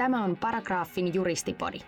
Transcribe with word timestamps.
Tämä 0.00 0.24
on 0.24 0.36
Paragraafin 0.36 1.14
juristipodi. 1.14 1.78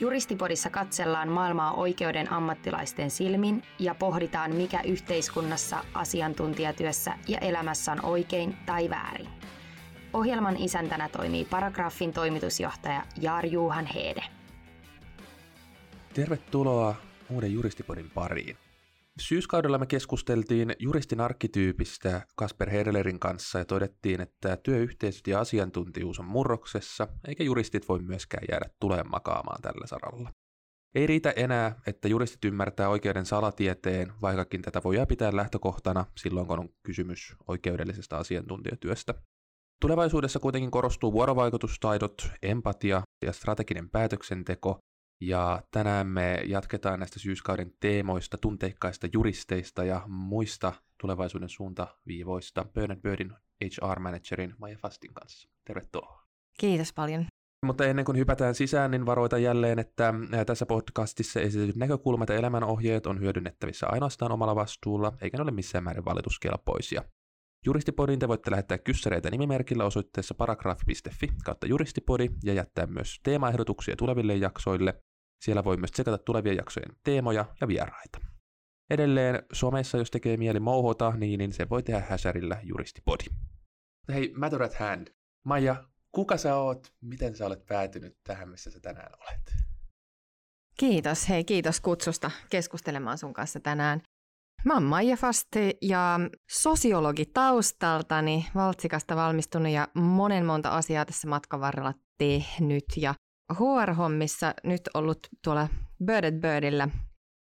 Juristipodissa 0.00 0.70
katsellaan 0.70 1.28
maailmaa 1.28 1.72
oikeuden 1.72 2.32
ammattilaisten 2.32 3.10
silmin 3.10 3.62
ja 3.78 3.94
pohditaan, 3.94 4.54
mikä 4.54 4.80
yhteiskunnassa, 4.82 5.84
asiantuntijatyössä 5.94 7.12
ja 7.28 7.38
elämässä 7.38 7.92
on 7.92 8.04
oikein 8.04 8.56
tai 8.66 8.90
väärin. 8.90 9.28
Ohjelman 10.12 10.56
isäntänä 10.56 11.08
toimii 11.08 11.44
Paragraafin 11.44 12.12
toimitusjohtaja 12.12 13.02
Jaar 13.20 13.46
Juhan 13.46 13.86
Heede. 13.86 14.24
Tervetuloa 16.14 16.94
uuden 17.30 17.52
juristipodin 17.52 18.10
pariin. 18.10 18.63
Syyskaudella 19.20 19.78
me 19.78 19.86
keskusteltiin 19.86 20.74
juristin 20.78 21.20
arkkityypistä 21.20 22.26
Kasper 22.36 22.70
Herlerin 22.70 23.20
kanssa 23.20 23.58
ja 23.58 23.64
todettiin, 23.64 24.20
että 24.20 24.56
työyhteisöt 24.56 25.26
ja 25.26 25.40
asiantuntijuus 25.40 26.18
on 26.18 26.24
murroksessa, 26.24 27.08
eikä 27.28 27.44
juristit 27.44 27.88
voi 27.88 27.98
myöskään 27.98 28.44
jäädä 28.50 28.66
tuleen 28.80 29.10
makaamaan 29.10 29.62
tällä 29.62 29.86
saralla. 29.86 30.30
Ei 30.94 31.06
riitä 31.06 31.30
enää, 31.30 31.80
että 31.86 32.08
juristit 32.08 32.44
ymmärtää 32.44 32.88
oikeuden 32.88 33.26
salatieteen, 33.26 34.12
vaikkakin 34.22 34.62
tätä 34.62 34.80
voi 34.84 34.96
pitää 35.08 35.36
lähtökohtana 35.36 36.04
silloin, 36.16 36.46
kun 36.46 36.58
on 36.58 36.68
kysymys 36.82 37.36
oikeudellisesta 37.48 38.16
asiantuntijatyöstä. 38.16 39.14
Tulevaisuudessa 39.80 40.38
kuitenkin 40.38 40.70
korostuu 40.70 41.12
vuorovaikutustaidot, 41.12 42.30
empatia 42.42 43.02
ja 43.24 43.32
strateginen 43.32 43.90
päätöksenteko, 43.90 44.78
ja 45.20 45.62
tänään 45.70 46.06
me 46.06 46.42
jatketaan 46.46 46.98
näistä 46.98 47.18
syyskauden 47.18 47.72
teemoista, 47.80 48.38
tunteikkaista 48.38 49.08
juristeista 49.12 49.84
ja 49.84 50.02
muista 50.06 50.72
tulevaisuuden 51.00 51.48
suuntaviivoista 51.48 52.64
Burn 52.74 53.00
Birdin 53.02 53.32
HR-managerin 53.64 54.54
Maija 54.58 54.78
Fastin 54.78 55.14
kanssa. 55.14 55.48
Tervetuloa. 55.64 56.24
Kiitos 56.58 56.92
paljon. 56.92 57.26
Mutta 57.66 57.86
ennen 57.86 58.04
kuin 58.04 58.18
hypätään 58.18 58.54
sisään, 58.54 58.90
niin 58.90 59.06
varoitan 59.06 59.42
jälleen, 59.42 59.78
että 59.78 60.14
tässä 60.46 60.66
podcastissa 60.66 61.40
esitetyt 61.40 61.76
näkökulmat 61.76 62.28
ja 62.28 62.34
elämänohjeet 62.34 63.06
on 63.06 63.20
hyödynnettävissä 63.20 63.86
ainoastaan 63.86 64.32
omalla 64.32 64.54
vastuulla, 64.54 65.12
eikä 65.20 65.36
ne 65.36 65.42
ole 65.42 65.50
missään 65.50 65.84
määrin 65.84 66.04
valituskelpoisia. 66.04 67.04
Juristipodin 67.66 68.18
te 68.18 68.28
voitte 68.28 68.50
lähettää 68.50 68.78
kyssäreitä 68.78 69.30
nimimerkillä 69.30 69.84
osoitteessa 69.84 70.34
paragraafi.fi 70.34 71.28
kautta 71.44 71.66
juristipodi 71.66 72.28
ja 72.44 72.54
jättää 72.54 72.86
myös 72.86 73.20
teemaehdotuksia 73.22 73.96
tuleville 73.96 74.34
jaksoille. 74.34 74.94
Siellä 75.44 75.64
voi 75.64 75.76
myös 75.76 75.90
tsekata 75.90 76.18
tulevien 76.18 76.56
jaksojen 76.56 76.96
teemoja 77.04 77.44
ja 77.60 77.68
vieraita. 77.68 78.18
Edelleen 78.90 79.42
somessa, 79.52 79.98
jos 79.98 80.10
tekee 80.10 80.36
mieli 80.36 80.60
mouhota, 80.60 81.12
niin, 81.16 81.38
niin 81.38 81.52
se 81.52 81.68
voi 81.68 81.82
tehdä 81.82 82.00
häsärillä 82.08 82.60
juristipodi. 82.62 83.24
Hei, 84.08 84.32
matter 84.36 84.62
at 84.62 84.74
hand. 84.74 85.08
Maija, 85.44 85.84
kuka 86.12 86.36
sä 86.36 86.56
oot? 86.56 86.92
Miten 87.00 87.36
sä 87.36 87.46
olet 87.46 87.66
päätynyt 87.66 88.16
tähän, 88.24 88.48
missä 88.48 88.70
sä 88.70 88.80
tänään 88.80 89.12
olet? 89.20 89.64
Kiitos. 90.78 91.28
Hei, 91.28 91.44
kiitos 91.44 91.80
kutsusta 91.80 92.30
keskustelemaan 92.50 93.18
sun 93.18 93.32
kanssa 93.32 93.60
tänään. 93.60 94.02
Mä 94.64 94.74
oon 94.74 94.82
Maija 94.82 95.16
Faste 95.16 95.74
ja 95.82 96.20
sosiologi 96.50 97.26
taustaltani, 97.26 98.46
Valtsikasta 98.54 99.16
valmistunut 99.16 99.72
ja 99.72 99.88
monen 99.94 100.46
monta 100.46 100.68
asiaa 100.68 101.04
tässä 101.04 101.28
matkan 101.28 101.60
varrella 101.60 101.94
tehnyt. 102.18 102.84
Ja 102.96 103.14
HR-hommissa 103.52 104.54
nyt 104.64 104.80
ollut 104.94 105.18
tuolla 105.44 105.68
Birded 106.04 106.40
Birdillä 106.40 106.88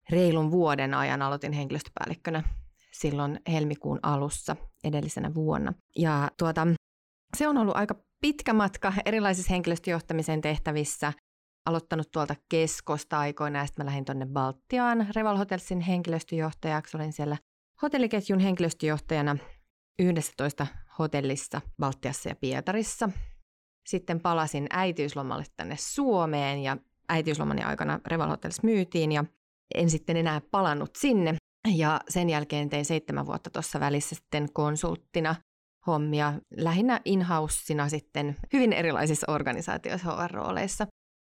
reilun 0.10 0.52
vuoden 0.52 0.94
ajan 0.94 1.22
aloitin 1.22 1.52
henkilöstöpäällikkönä 1.52 2.44
silloin 2.92 3.40
helmikuun 3.52 4.00
alussa 4.04 4.56
edellisenä 4.84 5.34
vuonna. 5.34 5.74
Ja 5.98 6.30
tuota, 6.38 6.68
se 7.38 7.48
on 7.48 7.58
ollut 7.58 7.76
aika 7.76 7.96
pitkä 8.22 8.54
matka 8.54 8.94
erilaisissa 9.06 9.54
henkilöstöjohtamisen 9.54 10.42
tehtävissä 10.42 11.14
aloittanut 11.66 12.12
tuolta 12.12 12.36
keskosta 12.50 13.20
aikoina 13.20 13.60
ja 13.60 13.66
sitten 13.66 13.86
mä 13.86 13.90
lähdin 13.90 14.06
tuonne 14.06 14.26
Baltiaan 14.26 15.08
Reval 15.16 15.38
Hotelsin 15.38 15.82
henkilöstöjohtajaksi. 15.82 16.98
Olin 16.98 17.14
siellä 17.14 17.38
hotelliketjun 17.82 18.40
henkilöstöjohtajana 18.40 19.38
11 20.00 20.68
hotellissa 21.00 21.62
Baltiassa 21.80 22.30
ja 22.30 22.36
Pietarissa. 22.36 23.10
Sitten 23.90 24.20
palasin 24.20 24.68
äitiyslomalle 24.70 25.44
tänne 25.58 25.76
Suomeen 25.80 26.60
ja 26.60 26.78
äitiyslomani 27.10 27.64
aikana 27.64 28.00
Reval 28.08 28.30
Hotels 28.30 28.64
myytiin 28.64 29.12
ja 29.12 29.26
en 29.76 29.90
sitten 29.90 30.18
enää 30.18 30.42
palannut 30.52 30.96
sinne. 30.96 31.36
Ja 31.76 32.00
sen 32.10 32.30
jälkeen 32.30 32.70
tein 32.70 32.86
seitsemän 32.86 33.26
vuotta 33.26 33.50
tuossa 33.50 33.80
välissä 33.80 34.16
sitten 34.16 34.54
konsulttina 34.54 35.36
hommia, 35.88 36.34
lähinnä 36.58 37.02
in 37.06 37.26
sitten 37.88 38.36
hyvin 38.54 38.74
erilaisissa 38.74 39.32
organisaatioissa 39.32 40.12
HR-rooleissa. 40.12 40.88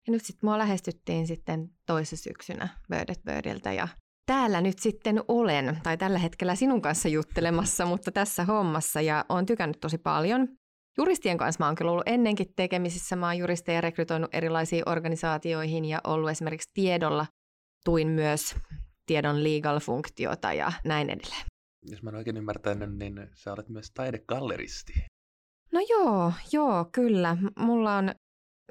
Ja 0.08 0.12
nyt 0.12 0.24
sitten 0.24 0.46
mua 0.46 0.58
lähestyttiin 0.58 1.26
sitten 1.26 1.70
toisessa 1.86 2.22
syksynä 2.22 2.68
Birdet 2.90 3.22
Birdiltä 3.24 3.72
ja 3.72 3.88
täällä 4.26 4.60
nyt 4.60 4.78
sitten 4.78 5.22
olen, 5.28 5.78
tai 5.82 5.96
tällä 5.96 6.18
hetkellä 6.18 6.54
sinun 6.54 6.82
kanssa 6.82 7.08
juttelemassa, 7.08 7.86
mutta 7.86 8.12
tässä 8.12 8.44
hommassa 8.44 9.00
ja 9.00 9.24
olen 9.28 9.46
tykännyt 9.46 9.80
tosi 9.80 9.98
paljon. 9.98 10.48
Juristien 10.98 11.38
kanssa 11.38 11.64
mä 11.64 11.66
oon 11.66 11.74
kyllä 11.74 11.90
ollut 11.90 12.08
ennenkin 12.08 12.46
tekemisissä. 12.56 13.16
Mä 13.16 13.26
oon 13.26 13.38
juristeja 13.38 13.80
rekrytoinut 13.80 14.34
erilaisiin 14.34 14.88
organisaatioihin 14.88 15.84
ja 15.84 16.00
ollut 16.04 16.30
esimerkiksi 16.30 16.70
tiedolla. 16.74 17.26
Tuin 17.84 18.08
myös 18.08 18.56
tiedon 19.06 19.44
legal-funktiota 19.44 20.52
ja 20.52 20.72
näin 20.84 21.10
edelleen. 21.10 21.46
Jos 21.82 22.02
mä 22.02 22.10
oon 22.10 22.16
oikein 22.16 22.36
ymmärtänyt, 22.36 22.98
niin 22.98 23.30
sä 23.34 23.52
olet 23.52 23.68
myös 23.68 23.90
taidegalleristi. 23.94 24.92
No 25.72 25.80
joo, 25.90 26.32
joo, 26.52 26.84
kyllä. 26.92 27.36
Mulla 27.58 27.96
on 27.96 28.14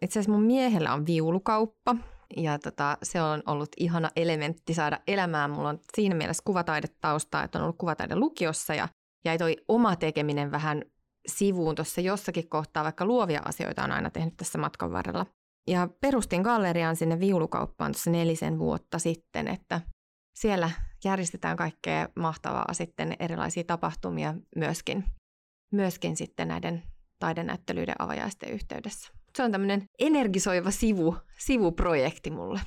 itse 0.02 0.20
asiassa 0.20 0.32
mun 0.32 0.44
miehellä 0.44 0.94
on 0.94 1.06
viulukauppa 1.06 1.96
ja 2.38 2.60
tota, 2.60 2.98
se 3.04 3.22
on 3.22 3.44
ollut 3.46 3.70
ihana 3.78 4.10
elementti 4.16 4.74
saada 4.74 5.00
elämään. 5.08 5.52
Mulla 5.52 5.70
on 5.70 5.80
siinä 5.96 6.16
mielessä 6.16 6.44
kuvataidetaustaa, 6.46 7.44
että 7.44 7.58
on 7.58 7.64
ollut 7.64 7.78
kuvataide 7.78 8.16
lukiossa 8.16 8.76
ja 8.76 8.88
jäi 9.26 9.38
toi 9.38 9.58
oma 9.68 9.96
tekeminen 9.96 10.52
vähän 10.52 10.84
sivuun 11.28 11.76
tuossa 11.76 12.02
jossakin 12.02 12.50
kohtaa, 12.50 12.84
vaikka 12.84 13.06
luovia 13.06 13.42
asioita 13.46 13.84
on 13.84 13.92
aina 13.92 14.10
tehnyt 14.10 14.38
tässä 14.38 14.58
matkan 14.58 14.92
varrella. 14.92 15.26
Ja 15.68 15.90
perustin 16.02 16.42
galleriaan 16.42 16.96
sinne 16.96 17.20
viulukauppaan 17.20 17.92
tuossa 17.92 18.12
nelisen 18.12 18.60
vuotta 18.60 19.00
sitten, 19.00 19.48
että 19.48 19.82
siellä 20.36 20.72
järjestetään 21.06 21.58
kaikkea 21.58 22.10
mahtavaa 22.16 22.74
sitten 22.74 23.16
erilaisia 23.20 23.64
tapahtumia 23.64 24.34
myöskin, 24.56 25.06
myöskin 25.72 26.18
sitten 26.18 26.48
näiden 26.48 26.84
taidenäyttelyiden 27.20 27.96
avajaisten 28.00 28.50
yhteydessä 28.50 29.17
se 29.38 29.44
on 29.44 29.52
tämmöinen 29.52 29.90
energisoiva 30.00 30.72
sivu, 30.72 31.18
sivuprojekti 31.38 32.30
mulle. 32.30 32.60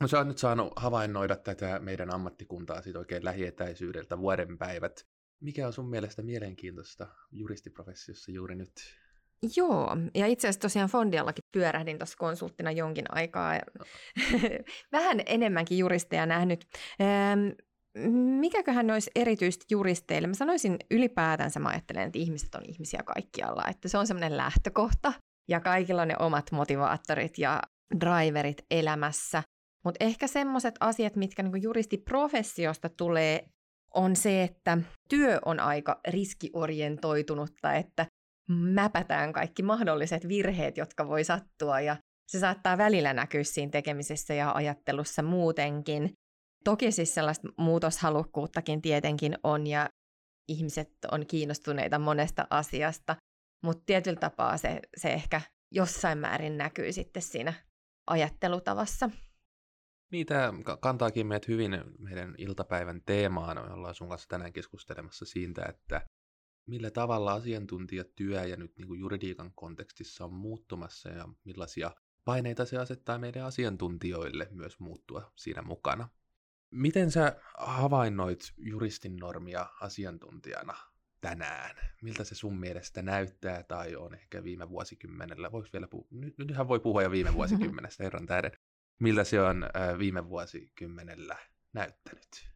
No 0.00 0.08
sä 0.08 0.18
oot 0.18 0.28
nyt 0.28 0.38
saanut 0.38 0.72
havainnoida 0.76 1.36
tätä 1.36 1.78
meidän 1.78 2.14
ammattikuntaa 2.14 2.82
siitä 2.82 2.98
oikein 2.98 3.24
lähietäisyydeltä 3.24 4.18
vuoden 4.18 4.58
päivät. 4.58 5.06
Mikä 5.40 5.66
on 5.66 5.72
sun 5.72 5.90
mielestä 5.90 6.22
mielenkiintoista 6.22 7.06
juristiprofessiossa 7.32 8.32
juuri 8.32 8.54
nyt? 8.54 8.72
Joo, 9.56 9.96
ja 10.14 10.26
itse 10.26 10.48
asiassa 10.48 10.60
tosiaan 10.60 10.88
Fondiallakin 10.88 11.44
pyörähdin 11.52 11.98
tuossa 11.98 12.16
konsulttina 12.18 12.70
jonkin 12.70 13.04
aikaa. 13.08 13.54
No. 13.54 13.84
Vähän 14.92 15.20
enemmänkin 15.26 15.78
juristeja 15.78 16.26
nähnyt. 16.26 16.64
Ähm, 17.00 17.48
mikäköhän 18.40 18.90
olisi 18.90 19.10
erityisesti 19.14 19.64
juristeille? 19.70 20.28
Mä 20.28 20.34
sanoisin 20.34 20.76
ylipäätänsä, 20.90 21.60
mä 21.60 21.68
ajattelen, 21.68 22.06
että 22.06 22.18
ihmiset 22.18 22.54
on 22.54 22.62
ihmisiä 22.68 23.02
kaikkialla, 23.02 23.64
että 23.70 23.88
se 23.88 23.98
on 23.98 24.06
semmoinen 24.06 24.36
lähtökohta 24.36 25.12
ja 25.48 25.60
kaikilla 25.60 26.06
ne 26.06 26.14
omat 26.18 26.52
motivaattorit 26.52 27.38
ja 27.38 27.62
driverit 28.00 28.62
elämässä. 28.70 29.42
Mutta 29.84 30.04
ehkä 30.04 30.26
semmoiset 30.26 30.74
asiat, 30.80 31.16
mitkä 31.16 31.42
niinku 31.42 31.56
juristiprofessiosta 31.56 32.88
tulee, 32.88 33.44
on 33.94 34.16
se, 34.16 34.42
että 34.42 34.78
työ 35.08 35.38
on 35.44 35.60
aika 35.60 36.00
riskiorientoitunutta, 36.08 37.74
että 37.74 38.06
mäpätään 38.48 39.32
kaikki 39.32 39.62
mahdolliset 39.62 40.28
virheet, 40.28 40.76
jotka 40.76 41.08
voi 41.08 41.24
sattua 41.24 41.80
ja 41.80 41.96
se 42.28 42.38
saattaa 42.38 42.78
välillä 42.78 43.12
näkyä 43.12 43.44
siinä 43.44 43.70
tekemisessä 43.70 44.34
ja 44.34 44.52
ajattelussa 44.52 45.22
muutenkin. 45.22 46.12
Toki 46.64 46.92
siis 46.92 47.14
sellaista 47.14 47.48
muutoshalukkuuttakin 47.56 48.82
tietenkin 48.82 49.38
on 49.42 49.66
ja 49.66 49.88
ihmiset 50.48 50.88
on 51.12 51.26
kiinnostuneita 51.26 51.98
monesta 51.98 52.46
asiasta, 52.50 53.16
mutta 53.62 53.82
tietyllä 53.86 54.20
tapaa 54.20 54.56
se, 54.56 54.80
se 54.96 55.12
ehkä 55.12 55.40
jossain 55.70 56.18
määrin 56.18 56.58
näkyy 56.58 56.92
sitten 56.92 57.22
siinä 57.22 57.54
ajattelutavassa. 58.06 59.10
Tämä 60.26 60.52
kantaakin 60.80 61.26
meidät 61.26 61.48
hyvin 61.48 61.84
meidän 61.98 62.34
iltapäivän 62.38 63.02
teemaan. 63.06 63.56
Me 63.56 63.72
ollaan 63.72 63.94
sun 63.94 64.08
kanssa 64.08 64.28
tänään 64.28 64.52
keskustelemassa 64.52 65.24
siitä, 65.24 65.64
että 65.68 66.06
millä 66.66 66.90
tavalla 66.90 67.32
asiantuntijatyö 67.32 68.44
ja 68.44 68.56
nyt 68.56 68.76
niin 68.76 68.88
kuin 68.88 69.00
juridiikan 69.00 69.52
kontekstissa 69.54 70.24
on 70.24 70.32
muuttumassa 70.32 71.08
ja 71.08 71.28
millaisia 71.44 71.90
paineita 72.24 72.64
se 72.64 72.76
asettaa 72.76 73.18
meidän 73.18 73.44
asiantuntijoille 73.44 74.48
myös 74.50 74.80
muuttua 74.80 75.32
siinä 75.36 75.62
mukana. 75.62 76.08
Miten 76.70 77.10
sä 77.10 77.36
havainnoit 77.58 78.52
juristin 78.56 79.16
normia 79.16 79.66
asiantuntijana 79.80 80.76
tänään? 81.20 81.76
Miltä 82.02 82.24
se 82.24 82.34
sun 82.34 82.60
mielestä 82.60 83.02
näyttää 83.02 83.62
tai 83.62 83.96
on 83.96 84.14
ehkä 84.14 84.44
viime 84.44 84.68
vuosikymmenellä? 84.68 85.52
Voiko 85.52 85.68
vielä 85.72 85.88
puhua? 85.88 86.08
Nyt, 86.10 86.38
nythän 86.38 86.68
voi 86.68 86.80
puhua 86.80 87.02
jo 87.02 87.10
viime 87.10 87.34
vuosikymmenestä, 87.38 88.04
herran 88.04 88.26
tähden. 88.26 88.52
Miltä 89.00 89.24
se 89.24 89.42
on 89.42 89.64
äh, 89.64 89.98
viime 89.98 90.28
vuosikymmenellä 90.28 91.36
näyttänyt? 91.72 92.50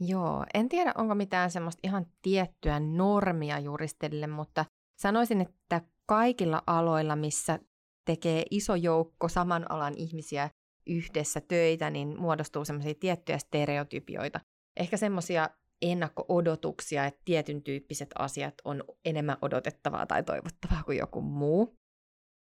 Joo, 0.00 0.44
en 0.54 0.68
tiedä 0.68 0.92
onko 0.96 1.14
mitään 1.14 1.50
semmoista 1.50 1.80
ihan 1.84 2.06
tiettyä 2.22 2.80
normia 2.80 3.58
juristille, 3.58 4.26
mutta 4.26 4.64
sanoisin, 4.98 5.40
että 5.40 5.80
kaikilla 6.06 6.62
aloilla, 6.66 7.16
missä 7.16 7.58
tekee 8.04 8.42
iso 8.50 8.74
joukko 8.74 9.28
saman 9.28 9.70
alan 9.70 9.94
ihmisiä 9.96 10.50
yhdessä 10.86 11.40
töitä, 11.40 11.90
niin 11.90 12.20
muodostuu 12.20 12.64
semmoisia 12.64 12.94
tiettyjä 13.00 13.38
stereotypioita. 13.38 14.40
Ehkä 14.76 14.96
semmoisia 14.96 15.50
ennakko-odotuksia, 15.82 17.04
että 17.04 17.20
tietyn 17.24 17.62
tyyppiset 17.62 18.10
asiat 18.18 18.54
on 18.64 18.84
enemmän 19.04 19.36
odotettavaa 19.42 20.06
tai 20.06 20.22
toivottavaa 20.22 20.82
kuin 20.82 20.98
joku 20.98 21.20
muu. 21.20 21.74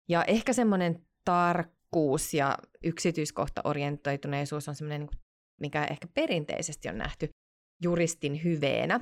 Ja 0.09 0.23
ehkä 0.23 0.53
semmoinen 0.53 1.05
tarkkuus 1.25 2.33
ja 2.33 2.57
yksityiskohtaorientoituneisuus 2.83 4.67
on 4.67 4.75
semmoinen, 4.75 5.01
niin 5.01 5.19
mikä 5.61 5.83
ehkä 5.83 6.07
perinteisesti 6.13 6.89
on 6.89 6.97
nähty 6.97 7.29
juristin 7.83 8.43
hyveenä. 8.43 8.99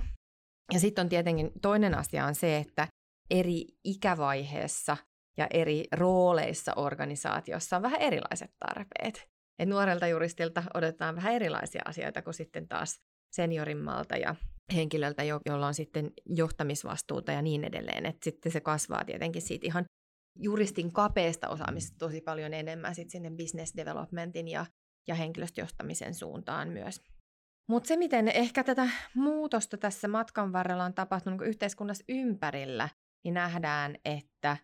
Ja 0.73 0.79
sitten 0.79 1.01
on 1.01 1.09
tietenkin 1.09 1.51
toinen 1.61 1.95
asia 1.95 2.25
on 2.25 2.35
se, 2.35 2.57
että 2.57 2.87
eri 3.29 3.65
ikävaiheessa 3.83 4.97
ja 5.37 5.47
eri 5.53 5.83
rooleissa 5.91 6.73
organisaatiossa 6.75 7.75
on 7.75 7.81
vähän 7.81 8.01
erilaiset 8.01 8.51
tarpeet. 8.59 9.29
Et 9.59 9.69
nuorelta 9.69 10.07
juristilta 10.07 10.63
odotetaan 10.73 11.15
vähän 11.15 11.33
erilaisia 11.33 11.81
asioita 11.85 12.21
kuin 12.21 12.33
sitten 12.33 12.67
taas 12.67 12.99
seniorimmalta 13.31 14.17
ja 14.17 14.35
henkilöltä, 14.75 15.23
jolla 15.23 15.67
on 15.67 15.73
sitten 15.73 16.11
johtamisvastuuta 16.25 17.31
ja 17.31 17.41
niin 17.41 17.63
edelleen. 17.63 18.05
Et 18.05 18.23
sitten 18.23 18.51
se 18.51 18.61
kasvaa 18.61 19.05
tietenkin 19.05 19.41
siitä 19.41 19.67
ihan 19.67 19.85
juristin 20.39 20.93
kapeasta 20.93 21.49
osaamisesta 21.49 21.97
tosi 21.97 22.21
paljon 22.21 22.53
enemmän 22.53 22.95
sit 22.95 23.09
sinne 23.09 23.31
business 23.31 23.73
developmentin 23.77 24.47
ja, 24.47 24.65
ja 25.07 25.15
henkilöstöjohtamisen 25.15 26.13
suuntaan 26.13 26.69
myös. 26.69 27.01
Mutta 27.69 27.87
se, 27.87 27.97
miten 27.97 28.27
ehkä 28.27 28.63
tätä 28.63 28.89
muutosta 29.15 29.77
tässä 29.77 30.07
matkan 30.07 30.53
varrella 30.53 30.83
on 30.83 30.93
tapahtunut 30.93 31.39
niin 31.39 31.49
yhteiskunnassa 31.49 32.03
ympärillä, 32.09 32.89
niin 33.23 33.33
nähdään, 33.33 33.95
että 34.05 34.57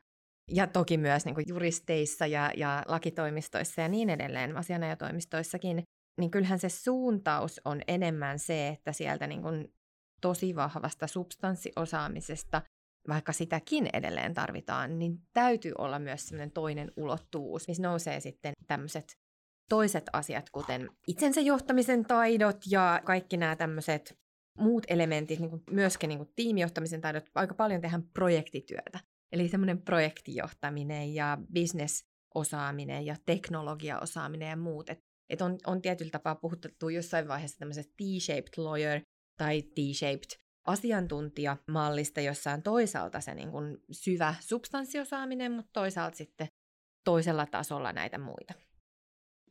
ja 0.51 0.67
toki 0.67 0.97
myös 0.97 1.25
niin 1.25 1.35
juristeissa 1.47 2.27
ja, 2.27 2.51
ja 2.57 2.83
lakitoimistoissa 2.87 3.81
ja 3.81 3.87
niin 3.87 4.09
edelleen, 4.09 4.57
asianajatoimistoissakin, 4.57 5.83
niin 6.19 6.31
kyllähän 6.31 6.59
se 6.59 6.69
suuntaus 6.69 7.61
on 7.65 7.81
enemmän 7.87 8.39
se, 8.39 8.67
että 8.67 8.91
sieltä 8.91 9.27
niin 9.27 9.41
kuin 9.41 9.73
tosi 10.21 10.55
vahvasta 10.55 11.07
substanssiosaamisesta, 11.07 12.61
vaikka 13.07 13.31
sitäkin 13.31 13.89
edelleen 13.93 14.33
tarvitaan, 14.33 14.99
niin 14.99 15.17
täytyy 15.33 15.73
olla 15.77 15.99
myös 15.99 16.27
sellainen 16.27 16.51
toinen 16.51 16.91
ulottuvuus, 16.97 17.67
missä 17.67 17.83
nousee 17.83 18.19
sitten 18.19 18.53
tämmöiset 18.67 19.17
toiset 19.69 20.03
asiat, 20.13 20.49
kuten 20.49 20.89
itsensä 21.07 21.41
johtamisen 21.41 22.05
taidot 22.05 22.57
ja 22.69 23.01
kaikki 23.05 23.37
nämä 23.37 23.55
tämmöiset 23.55 24.19
muut 24.57 24.83
elementit, 24.87 25.39
niin 25.39 25.49
kuin 25.49 25.63
myöskin 25.71 26.07
niin 26.07 26.17
kuin 26.17 26.31
tiimijohtamisen 26.35 27.01
taidot, 27.01 27.29
aika 27.35 27.53
paljon 27.53 27.81
tehdään 27.81 28.03
projektityötä. 28.13 28.99
Eli 29.31 29.49
semmoinen 29.49 29.81
projektijohtaminen 29.81 31.13
ja 31.13 31.37
bisnesosaaminen 31.53 33.05
ja 33.05 33.15
teknologiaosaaminen 33.25 34.49
ja 34.49 34.55
muut. 34.55 34.89
Et, 34.89 35.03
et 35.31 35.41
on, 35.41 35.57
on 35.67 35.81
tietyllä 35.81 36.11
tapaa 36.11 36.35
puhuttu 36.35 36.89
jossain 36.89 37.27
vaiheessa 37.27 37.57
tämmöisestä 37.59 37.93
T-shaped 37.97 38.53
lawyer 38.57 39.01
tai 39.37 39.61
T-shaped 39.61 40.41
asiantuntijamallista, 40.67 42.21
jossa 42.21 42.51
on 42.51 42.63
toisaalta 42.63 43.21
se 43.21 43.35
niin 43.35 43.51
kuin 43.51 43.77
syvä 43.91 44.35
substanssiosaaminen, 44.39 45.51
mutta 45.51 45.71
toisaalta 45.73 46.17
sitten 46.17 46.47
toisella 47.03 47.45
tasolla 47.45 47.93
näitä 47.93 48.17
muita. 48.17 48.53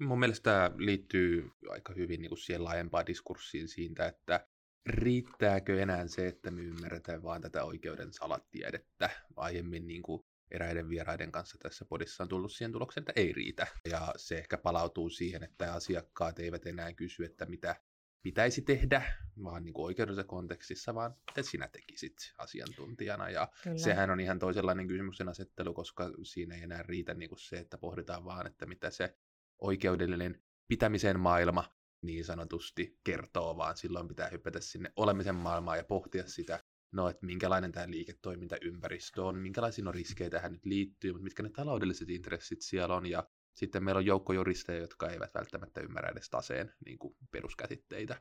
Mun 0.01 0.19
mielestä 0.19 0.43
tämä 0.43 0.71
liittyy 0.79 1.51
aika 1.69 1.93
hyvin 1.97 2.23
niin 2.23 2.29
kuin 2.29 2.39
siihen 2.39 2.65
laajempaan 2.65 3.07
diskurssiin 3.07 3.69
siitä, 3.69 4.07
että 4.07 4.47
riittääkö 4.87 5.83
enää 5.83 6.07
se, 6.07 6.27
että 6.27 6.51
me 6.51 6.63
ymmärretään 6.63 7.23
vaan 7.23 7.41
tätä 7.41 7.65
oikeuden 7.65 8.13
salatiedettä. 8.13 9.11
Aiemmin 9.37 9.87
niin 9.87 10.03
kuin 10.03 10.23
eräiden 10.51 10.89
vieraiden 10.89 11.33
kanssa 11.33 11.59
tässä 11.59 11.85
podissa 11.85 12.23
on 12.23 12.29
tullut 12.29 12.53
siihen 12.53 12.73
tulokseen, 12.73 13.03
että 13.03 13.13
ei 13.17 13.33
riitä. 13.33 13.67
Ja 13.91 14.15
se 14.17 14.39
ehkä 14.39 14.59
palautuu 14.59 15.11
siihen, 15.11 15.43
että 15.43 15.75
asiakkaat 15.75 16.39
eivät 16.39 16.67
enää 16.67 16.93
kysy, 16.93 17.25
että 17.25 17.47
mitä 17.47 17.77
pitäisi 18.23 18.63
tehdä, 18.63 19.03
vaan 19.45 19.65
niin 19.65 19.75
oikeudellisessa 19.77 20.29
kontekstissa, 20.29 20.95
vaan 20.95 21.15
mitä 21.31 21.43
sinä 21.43 21.69
tekisit 21.69 22.17
asiantuntijana. 22.39 23.31
Ja 23.31 23.49
Kyllä. 23.63 23.79
sehän 23.79 24.11
on 24.11 24.21
ihan 24.21 24.39
toisenlainen 24.39 24.89
kysymyksen 24.89 25.29
asettelu, 25.29 25.75
koska 25.75 26.11
siinä 26.23 26.55
ei 26.55 26.63
enää 26.63 26.83
riitä 26.83 27.15
niin 27.15 27.29
kuin 27.29 27.39
se, 27.39 27.57
että 27.57 27.79
pohditaan 27.79 28.25
vaan, 28.25 28.47
että 28.47 28.67
mitä 28.67 28.91
se 28.91 29.17
oikeudellinen 29.59 30.43
pitämisen 30.69 31.21
maailma 31.21 31.75
niin 32.03 32.25
sanotusti 32.25 32.99
kertoo, 33.05 33.57
vaan 33.57 33.77
silloin 33.77 34.09
pitää 34.09 34.29
hypätä 34.29 34.61
sinne 34.61 34.93
olemisen 34.97 35.35
maailmaan 35.35 35.79
ja 35.79 35.85
pohtia 35.85 36.27
sitä, 36.27 36.65
no, 36.93 37.09
että 37.09 37.27
minkälainen 37.27 37.73
tämä 37.73 37.91
liiketoimintaympäristö 37.91 39.25
on, 39.25 39.39
minkälaisia 39.39 39.85
no 39.85 39.93
riskejä 39.93 40.31
tähän 40.31 40.53
nyt 40.53 40.67
liittyy, 40.67 41.13
mutta 41.13 41.25
mitkä 41.25 41.43
ne 41.43 41.51
taloudelliset 41.51 42.11
intressit 42.11 42.63
siellä 42.63 42.95
on, 42.95 43.07
ja 43.07 43.29
sitten 43.55 43.85
meillä 43.85 43.99
on 43.99 44.07
joukko 44.07 44.33
juristeja, 44.33 44.81
jotka 44.81 45.09
eivät 45.09 45.35
välttämättä 45.35 45.81
ymmärrä 45.81 46.11
edes 46.11 46.31
taseen 46.31 46.73
niin 46.87 46.99
kuin 46.99 47.17
peruskäsitteitä. 47.31 48.15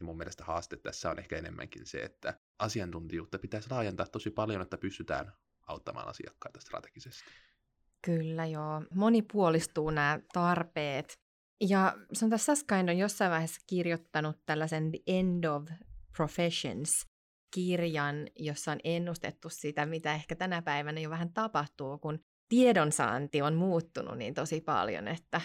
Ja 0.00 0.06
mun 0.06 0.16
mielestä 0.16 0.44
haaste 0.44 0.76
tässä 0.76 1.10
on 1.10 1.18
ehkä 1.18 1.36
enemmänkin 1.36 1.86
se, 1.86 1.98
että 1.98 2.40
asiantuntijuutta 2.58 3.38
pitäisi 3.38 3.70
laajentaa 3.70 4.06
tosi 4.06 4.30
paljon, 4.30 4.62
että 4.62 4.78
pystytään 4.78 5.32
auttamaan 5.66 6.08
asiakkaita 6.08 6.60
strategisesti. 6.60 7.30
Kyllä 8.02 8.46
joo. 8.46 8.82
Monipuolistuu 8.94 9.90
nämä 9.90 10.20
tarpeet. 10.32 11.18
Ja 11.60 11.96
tässä 12.30 12.54
Saskain 12.54 12.90
on 12.90 12.98
jossain 12.98 13.30
vaiheessa 13.30 13.60
kirjoittanut 13.66 14.36
tällaisen 14.46 14.90
The 14.90 15.00
End 15.06 15.44
of 15.44 15.68
Professions 16.16 17.06
kirjan, 17.54 18.28
jossa 18.36 18.72
on 18.72 18.78
ennustettu 18.84 19.48
sitä, 19.48 19.86
mitä 19.86 20.14
ehkä 20.14 20.34
tänä 20.34 20.62
päivänä 20.62 21.00
jo 21.00 21.10
vähän 21.10 21.32
tapahtuu, 21.32 21.98
kun 21.98 22.18
tiedonsaanti 22.48 23.42
on 23.42 23.54
muuttunut 23.54 24.18
niin 24.18 24.34
tosi 24.34 24.60
paljon, 24.60 25.08
että 25.08 25.40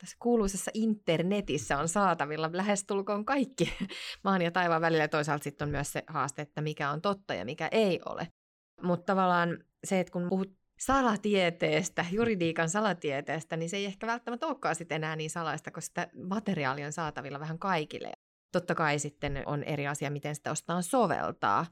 tässä 0.00 0.16
kuuluisessa 0.18 0.70
internetissä 0.74 1.78
on 1.78 1.88
saatavilla 1.88 2.50
lähestulkoon 2.52 3.24
kaikki 3.24 3.72
maan 4.24 4.42
ja 4.42 4.50
taivaan 4.50 4.80
välillä. 4.80 5.08
Toisaalta 5.08 5.44
sitten 5.44 5.66
on 5.66 5.72
myös 5.72 5.92
se 5.92 6.02
haaste, 6.06 6.42
että 6.42 6.60
mikä 6.60 6.90
on 6.90 7.02
totta 7.02 7.34
ja 7.34 7.44
mikä 7.44 7.68
ei 7.72 8.00
ole. 8.06 8.28
Mutta 8.82 9.04
tavallaan 9.04 9.58
se, 9.84 10.00
että 10.00 10.12
kun 10.12 10.28
puhut 10.28 10.56
salatieteestä, 10.78 12.04
juridiikan 12.10 12.68
salatieteestä, 12.68 13.56
niin 13.56 13.70
se 13.70 13.76
ei 13.76 13.84
ehkä 13.84 14.06
välttämättä 14.06 14.46
olekaan 14.46 14.76
sitten 14.76 14.96
enää 14.96 15.16
niin 15.16 15.30
salaista, 15.30 15.70
koska 15.70 15.86
sitä 15.86 16.08
materiaalia 16.28 16.86
on 16.86 16.92
saatavilla 16.92 17.40
vähän 17.40 17.58
kaikille. 17.58 18.12
Totta 18.52 18.74
kai 18.74 18.98
sitten 18.98 19.42
on 19.46 19.62
eri 19.62 19.86
asia, 19.86 20.10
miten 20.10 20.34
sitä 20.34 20.50
ostaa 20.50 20.82
soveltaa. 20.82 21.66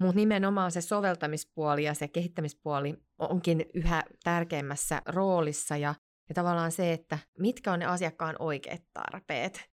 Mutta 0.00 0.16
nimenomaan 0.16 0.72
se 0.72 0.80
soveltamispuoli 0.80 1.84
ja 1.84 1.94
se 1.94 2.08
kehittämispuoli 2.08 2.94
onkin 3.18 3.64
yhä 3.74 4.04
tärkeimmässä 4.24 5.02
roolissa 5.06 5.76
ja, 5.76 5.94
ja 6.28 6.34
tavallaan 6.34 6.72
se, 6.72 6.92
että 6.92 7.18
mitkä 7.38 7.72
on 7.72 7.78
ne 7.78 7.86
asiakkaan 7.86 8.36
oikeat 8.38 8.82
tarpeet. 8.92 9.64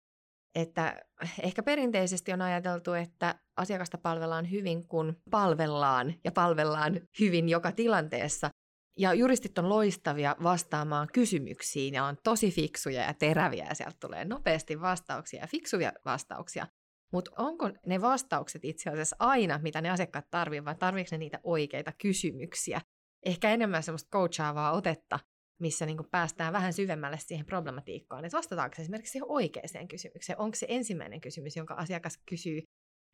Että 0.54 1.00
ehkä 1.42 1.62
perinteisesti 1.62 2.32
on 2.32 2.42
ajateltu, 2.42 2.92
että 2.92 3.35
asiakasta 3.56 3.99
palvellaan 3.99 4.50
hyvin, 4.50 4.88
kun 4.88 5.16
palvellaan 5.30 6.14
ja 6.25 6.32
palvellaan 6.32 7.00
hyvin 7.21 7.49
joka 7.49 7.73
tilanteessa, 7.73 8.50
ja 8.99 9.14
juristit 9.14 9.58
on 9.58 9.68
loistavia 9.68 10.37
vastaamaan 10.42 11.08
kysymyksiin 11.12 11.94
ja 11.94 12.04
on 12.04 12.16
tosi 12.25 12.50
fiksuja 12.50 13.02
ja 13.02 13.14
teräviä 13.14 13.66
ja 13.68 13.75
sieltä 13.75 13.96
tulee 14.00 14.25
nopeasti 14.25 14.80
vastauksia 14.80 15.40
ja 15.40 15.46
fiksuja 15.46 15.92
vastauksia. 16.04 16.66
Mutta 17.12 17.30
onko 17.38 17.70
ne 17.87 18.00
vastaukset 18.00 18.64
itse 18.64 18.90
asiassa 18.90 19.16
aina, 19.18 19.61
mitä 19.62 19.80
ne 19.80 19.90
asiakkaat 19.90 20.30
tarvitsevat, 20.30 20.64
vai 20.64 20.75
tarvitseeko 20.75 21.18
ne 21.20 21.25
niitä 21.25 21.40
oikeita 21.44 21.92
kysymyksiä? 21.92 22.80
Ehkä 23.26 23.50
enemmän 23.50 23.82
semmoista 23.82 24.11
coachaavaa 24.11 24.72
otetta, 24.72 25.18
missä 25.61 25.87
niin 25.87 25.99
päästään 26.11 26.52
vähän 26.52 26.72
syvemmälle 26.72 27.18
siihen 27.18 27.46
problematiikkaan, 27.46 28.25
että 28.25 28.37
vastataanko 28.37 28.76
esimerkiksi 28.78 29.12
siihen 29.12 29.30
oikeaan 29.30 29.88
kysymykseen. 29.88 30.40
Onko 30.40 30.54
se 30.54 30.66
ensimmäinen 30.68 31.20
kysymys, 31.20 31.56
jonka 31.56 31.75
asiakas 31.75 32.18
kysyy, 32.28 32.62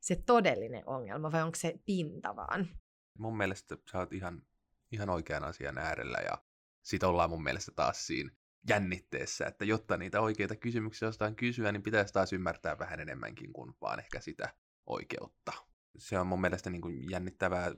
se 0.02 0.16
todellinen 0.26 0.88
ongelma 0.88 1.32
vai 1.32 1.42
onko 1.42 1.56
se 1.56 1.74
pinta 1.86 2.36
vaan? 2.36 2.68
Mun 3.18 3.36
mielestä 3.36 3.76
sä 3.92 3.98
oot 3.98 4.12
ihan 4.12 4.42
ihan 4.92 5.10
oikean 5.10 5.44
asian 5.44 5.78
äärellä 5.78 6.18
ja 6.18 6.38
sit 6.82 7.02
ollaan 7.02 7.30
mun 7.30 7.42
mielestä 7.42 7.72
taas 7.76 8.06
siinä 8.06 8.30
jännitteessä, 8.68 9.46
että 9.46 9.64
jotta 9.64 9.96
niitä 9.96 10.20
oikeita 10.20 10.56
kysymyksiä 10.56 11.08
jostain 11.08 11.36
kysyä, 11.36 11.72
niin 11.72 11.82
pitäisi 11.82 12.12
taas 12.12 12.32
ymmärtää 12.32 12.78
vähän 12.78 13.00
enemmänkin 13.00 13.52
kuin 13.52 13.74
vaan 13.80 13.98
ehkä 13.98 14.20
sitä 14.20 14.54
oikeutta. 14.86 15.52
Se 15.98 16.18
on 16.18 16.26
mun 16.26 16.40
mielestä 16.40 16.70
niin 16.70 16.82
kuin 16.82 17.10
jännittävää, 17.10 17.72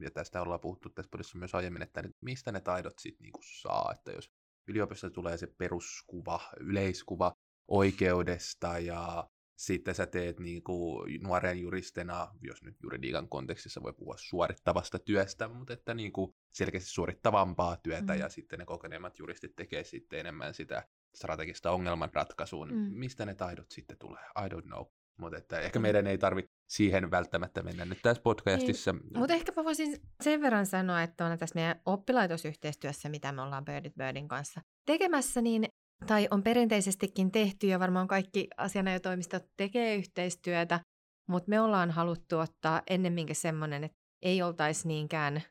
ja 0.00 0.10
tästä 0.10 0.42
ollaan 0.42 0.60
puhuttu 0.60 0.90
tässä 0.90 1.10
podissa 1.10 1.38
myös 1.38 1.54
aiemmin, 1.54 1.82
että 1.82 2.02
mistä 2.20 2.52
ne 2.52 2.60
taidot 2.60 2.98
sitten 2.98 3.22
niin 3.22 3.32
saa, 3.62 3.92
että 3.94 4.12
jos 4.12 4.32
yliopistossa 4.68 5.14
tulee 5.14 5.36
se 5.36 5.46
peruskuva, 5.46 6.40
yleiskuva 6.60 7.32
oikeudesta 7.68 8.78
ja 8.78 9.30
sitten 9.56 9.94
sä 9.94 10.06
teet 10.06 10.40
niin 10.40 10.62
kuin 10.62 11.22
nuoren 11.22 11.60
juristina, 11.60 12.28
jos 12.40 12.62
nyt 12.62 12.76
juridiikan 12.82 13.28
kontekstissa 13.28 13.82
voi 13.82 13.92
puhua 13.92 14.14
suorittavasta 14.18 14.98
työstä, 14.98 15.48
mutta 15.48 15.72
että 15.72 15.94
niin 15.94 16.12
kuin 16.12 16.34
selkeästi 16.52 16.90
suorittavampaa 16.90 17.76
työtä 17.76 18.12
mm. 18.12 18.18
ja 18.18 18.28
sitten 18.28 18.58
ne 18.58 18.64
kokeneemmat 18.64 19.18
juristit 19.18 19.56
tekee 19.56 19.84
sitten 19.84 20.20
enemmän 20.20 20.54
sitä 20.54 20.88
strategista 21.14 21.70
ongelmanratkaisuun. 21.70 22.68
Mm. 22.68 22.90
Mistä 22.92 23.26
ne 23.26 23.34
taidot 23.34 23.70
sitten 23.70 23.98
tulee? 23.98 24.22
I 24.44 24.48
don't 24.48 24.66
know. 24.66 24.86
Mutta 25.18 25.38
että 25.38 25.60
ehkä 25.60 25.78
mm. 25.78 25.82
meidän 25.82 26.06
ei 26.06 26.18
tarvitse 26.18 26.52
siihen 26.68 27.10
välttämättä 27.10 27.62
mennä 27.62 27.84
nyt 27.84 27.98
tässä 28.02 28.22
podcastissa. 28.22 28.92
Niin. 28.92 29.18
Mutta 29.18 29.34
ehkä 29.34 29.52
mä 29.56 29.64
voisin 29.64 29.96
sen 30.22 30.40
verran 30.40 30.66
sanoa, 30.66 31.02
että 31.02 31.26
on 31.26 31.38
tässä 31.38 31.54
meidän 31.54 31.80
oppilaitosyhteistyössä, 31.86 33.08
mitä 33.08 33.32
me 33.32 33.42
ollaan 33.42 33.64
Birdit 33.64 33.94
Birdin 33.94 34.28
kanssa 34.28 34.60
tekemässä, 34.86 35.42
niin 35.42 35.64
tai 36.06 36.28
on 36.30 36.42
perinteisestikin 36.42 37.32
tehty 37.32 37.66
ja 37.66 37.80
varmaan 37.80 38.08
kaikki 38.08 38.48
asianajotoimistot 38.56 39.42
tekee 39.56 39.94
yhteistyötä, 39.94 40.80
mutta 41.28 41.50
me 41.50 41.60
ollaan 41.60 41.90
haluttu 41.90 42.38
ottaa 42.38 42.82
ennemminkin 42.90 43.36
semmoinen, 43.36 43.84
että 43.84 43.98
ei 44.22 44.42
oltaisi 44.42 44.88
niinkään 44.88 45.42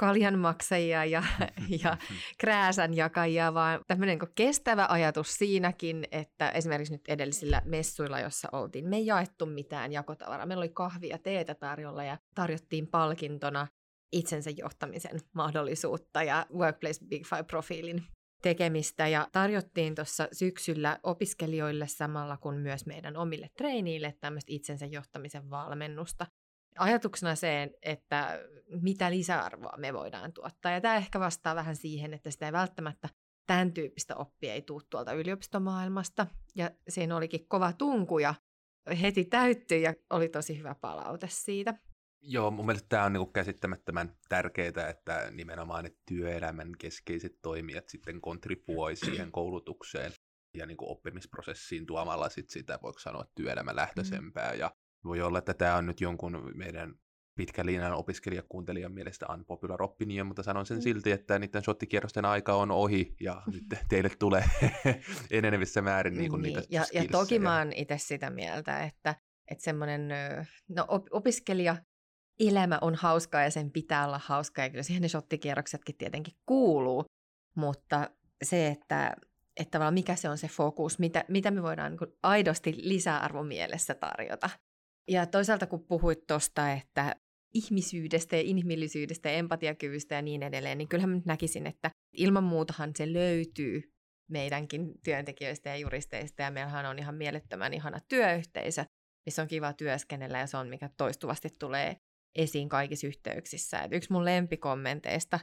kaljanmaksajia 0.00 1.04
ja, 1.04 1.22
ja 1.84 1.96
krääsän 2.38 2.96
jakajia, 2.96 3.54
vaan 3.54 3.80
tämmöinen 3.86 4.18
kestävä 4.34 4.86
ajatus 4.90 5.34
siinäkin, 5.34 6.04
että 6.12 6.50
esimerkiksi 6.50 6.94
nyt 6.94 7.08
edellisillä 7.08 7.62
messuilla, 7.64 8.20
jossa 8.20 8.48
oltiin, 8.52 8.88
me 8.88 8.96
ei 8.96 9.06
jaettu 9.06 9.46
mitään 9.46 9.92
jakotavaraa. 9.92 10.46
Meillä 10.46 10.60
oli 10.60 10.68
kahvia 10.68 11.10
ja 11.10 11.18
teetä 11.18 11.54
tarjolla 11.54 12.04
ja 12.04 12.18
tarjottiin 12.34 12.86
palkintona 12.86 13.66
itsensä 14.12 14.50
johtamisen 14.50 15.20
mahdollisuutta 15.34 16.22
ja 16.22 16.46
Workplace 16.54 17.06
Big 17.08 17.26
Five-profiilin 17.26 18.02
tekemistä 18.42 19.08
ja 19.08 19.28
tarjottiin 19.32 19.94
tuossa 19.94 20.28
syksyllä 20.32 20.98
opiskelijoille 21.02 21.88
samalla 21.88 22.36
kuin 22.36 22.58
myös 22.58 22.86
meidän 22.86 23.16
omille 23.16 23.50
treiniille 23.56 24.14
tämmöistä 24.20 24.52
itsensä 24.52 24.86
johtamisen 24.86 25.50
valmennusta. 25.50 26.26
Ajatuksena 26.78 27.34
se, 27.34 27.70
että 27.82 28.40
mitä 28.80 29.10
lisäarvoa 29.10 29.76
me 29.76 29.92
voidaan 29.92 30.32
tuottaa. 30.32 30.72
Ja 30.72 30.80
tämä 30.80 30.96
ehkä 30.96 31.20
vastaa 31.20 31.54
vähän 31.54 31.76
siihen, 31.76 32.14
että 32.14 32.30
sitä 32.30 32.46
ei 32.46 32.52
välttämättä 32.52 33.08
tämän 33.46 33.72
tyyppistä 33.72 34.16
oppia 34.16 34.54
ei 34.54 34.62
tule 34.62 34.82
tuolta 34.90 35.12
yliopistomaailmasta. 35.12 36.26
Ja 36.54 36.70
siinä 36.88 37.16
olikin 37.16 37.48
kova 37.48 37.72
tunku 37.72 38.18
ja 38.18 38.34
heti 39.02 39.24
täyttyi 39.24 39.82
ja 39.82 39.94
oli 40.10 40.28
tosi 40.28 40.58
hyvä 40.58 40.74
palaute 40.80 41.28
siitä. 41.30 41.74
Joo, 42.24 42.50
mun 42.50 42.66
mielestä 42.66 42.88
tämä 42.88 43.04
on 43.04 43.12
niinku 43.12 43.32
käsittämättömän 43.32 44.16
tärkeää, 44.28 44.88
että 44.90 45.28
nimenomaan 45.30 45.84
ne 45.84 45.92
työelämän 46.06 46.72
keskeiset 46.78 47.38
toimijat 47.42 47.88
sitten 47.88 48.20
kontribuoi 48.20 48.96
siihen 48.96 49.32
koulutukseen 49.38 50.12
ja 50.54 50.66
niinku 50.66 50.90
oppimisprosessiin 50.90 51.86
tuomalla 51.86 52.28
sit 52.28 52.50
sitä, 52.50 52.78
voiko 52.82 52.98
sanoa, 52.98 53.24
työelämälähtöisempää. 53.34 54.52
Mm. 54.52 54.58
Ja 54.58 54.74
voi 55.04 55.22
olla, 55.22 55.38
että 55.38 55.54
tämä 55.54 55.76
on 55.76 55.86
nyt 55.86 56.00
jonkun 56.00 56.50
meidän 56.54 56.94
pitkän 57.34 57.66
linjan 57.66 57.92
opiskelijakuuntelijan 57.92 58.92
mielestä 58.92 59.26
unpopular 59.34 59.82
opinion, 59.82 60.26
mutta 60.26 60.42
sanon 60.42 60.66
sen 60.66 60.76
mm. 60.76 60.82
silti, 60.82 61.12
että 61.12 61.38
niiden 61.38 61.62
shottikierrosten 61.62 62.24
aika 62.24 62.54
on 62.54 62.70
ohi 62.70 63.14
ja 63.20 63.42
mm. 63.46 63.52
nyt 63.52 63.64
teille 63.88 64.10
tulee 64.18 64.44
enenevissä 65.30 65.82
määrin 65.82 66.14
niinku 66.14 66.36
niin, 66.36 66.54
niitä 66.54 66.68
ja, 66.70 66.84
ja 66.92 67.04
toki 67.12 67.38
mä 67.38 67.58
oon 67.58 67.72
itse 67.72 67.98
sitä 67.98 68.30
mieltä, 68.30 68.84
että, 68.84 69.14
että 69.48 69.64
semmoinen 69.64 70.08
no, 70.68 70.84
op- 70.88 71.08
opiskelija 71.10 71.76
elämä 72.40 72.78
on 72.80 72.94
hauskaa 72.94 73.42
ja 73.42 73.50
sen 73.50 73.70
pitää 73.70 74.06
olla 74.06 74.20
hauskaa 74.24 74.64
ja 74.64 74.70
kyllä 74.70 74.82
siihen 74.82 75.02
ne 75.02 75.08
shottikierroksetkin 75.08 75.96
tietenkin 75.96 76.34
kuuluu, 76.46 77.04
mutta 77.56 78.10
se, 78.42 78.68
että, 78.68 79.16
että 79.56 79.70
tavallaan 79.70 79.94
mikä 79.94 80.16
se 80.16 80.28
on 80.28 80.38
se 80.38 80.48
fokus, 80.48 80.98
mitä, 80.98 81.24
mitä 81.28 81.50
me 81.50 81.62
voidaan 81.62 81.92
niin 81.92 82.16
aidosti 82.22 82.74
lisäarvon 82.76 83.46
mielessä 83.46 83.94
tarjota. 83.94 84.50
Ja 85.08 85.26
toisaalta 85.26 85.66
kun 85.66 85.86
puhuit 85.86 86.26
tuosta, 86.26 86.72
että 86.72 87.16
ihmisyydestä 87.54 88.36
ja 88.36 88.42
inhimillisyydestä 88.42 89.30
ja 89.30 89.36
empatiakyvystä 89.36 90.14
ja 90.14 90.22
niin 90.22 90.42
edelleen, 90.42 90.78
niin 90.78 90.88
kyllähän 90.88 91.10
mä 91.10 91.20
näkisin, 91.24 91.66
että 91.66 91.90
ilman 92.12 92.44
muutahan 92.44 92.90
se 92.96 93.12
löytyy 93.12 93.92
meidänkin 94.30 94.92
työntekijöistä 95.04 95.68
ja 95.68 95.76
juristeista, 95.76 96.42
ja 96.42 96.50
meillähän 96.50 96.86
on 96.86 96.98
ihan 96.98 97.14
mielettömän 97.14 97.74
ihana 97.74 97.98
työyhteisö, 98.08 98.84
missä 99.26 99.42
on 99.42 99.48
kiva 99.48 99.72
työskennellä, 99.72 100.38
ja 100.38 100.46
se 100.46 100.56
on 100.56 100.68
mikä 100.68 100.90
toistuvasti 100.96 101.48
tulee 101.58 101.96
esiin 102.34 102.68
kaikissa 102.68 103.06
yhteyksissä. 103.06 103.78
Et 103.78 103.92
yksi 103.92 104.12
mun 104.12 104.24
lempikommenteista 104.24 105.40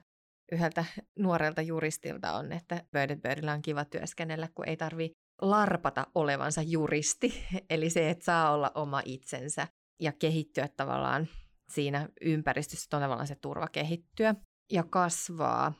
yhdeltä 0.51 0.85
nuorelta 1.19 1.61
juristilta 1.61 2.33
on, 2.33 2.51
että 2.51 2.83
Birded 2.91 3.19
Birdillä 3.21 3.53
on 3.53 3.61
kiva 3.61 3.85
työskennellä, 3.85 4.47
kun 4.55 4.67
ei 4.67 4.77
tarvi 4.77 5.11
larpata 5.41 6.07
olevansa 6.15 6.61
juristi. 6.61 7.45
Eli 7.69 7.89
se, 7.89 8.09
että 8.09 8.25
saa 8.25 8.53
olla 8.53 8.71
oma 8.75 9.01
itsensä 9.05 9.67
ja 10.01 10.11
kehittyä 10.11 10.67
tavallaan 10.67 11.27
siinä 11.71 12.09
ympäristössä 12.21 12.87
tavallaan 12.89 13.27
se 13.27 13.35
turva 13.35 13.67
kehittyä 13.67 14.35
ja 14.71 14.83
kasvaa. 14.83 15.73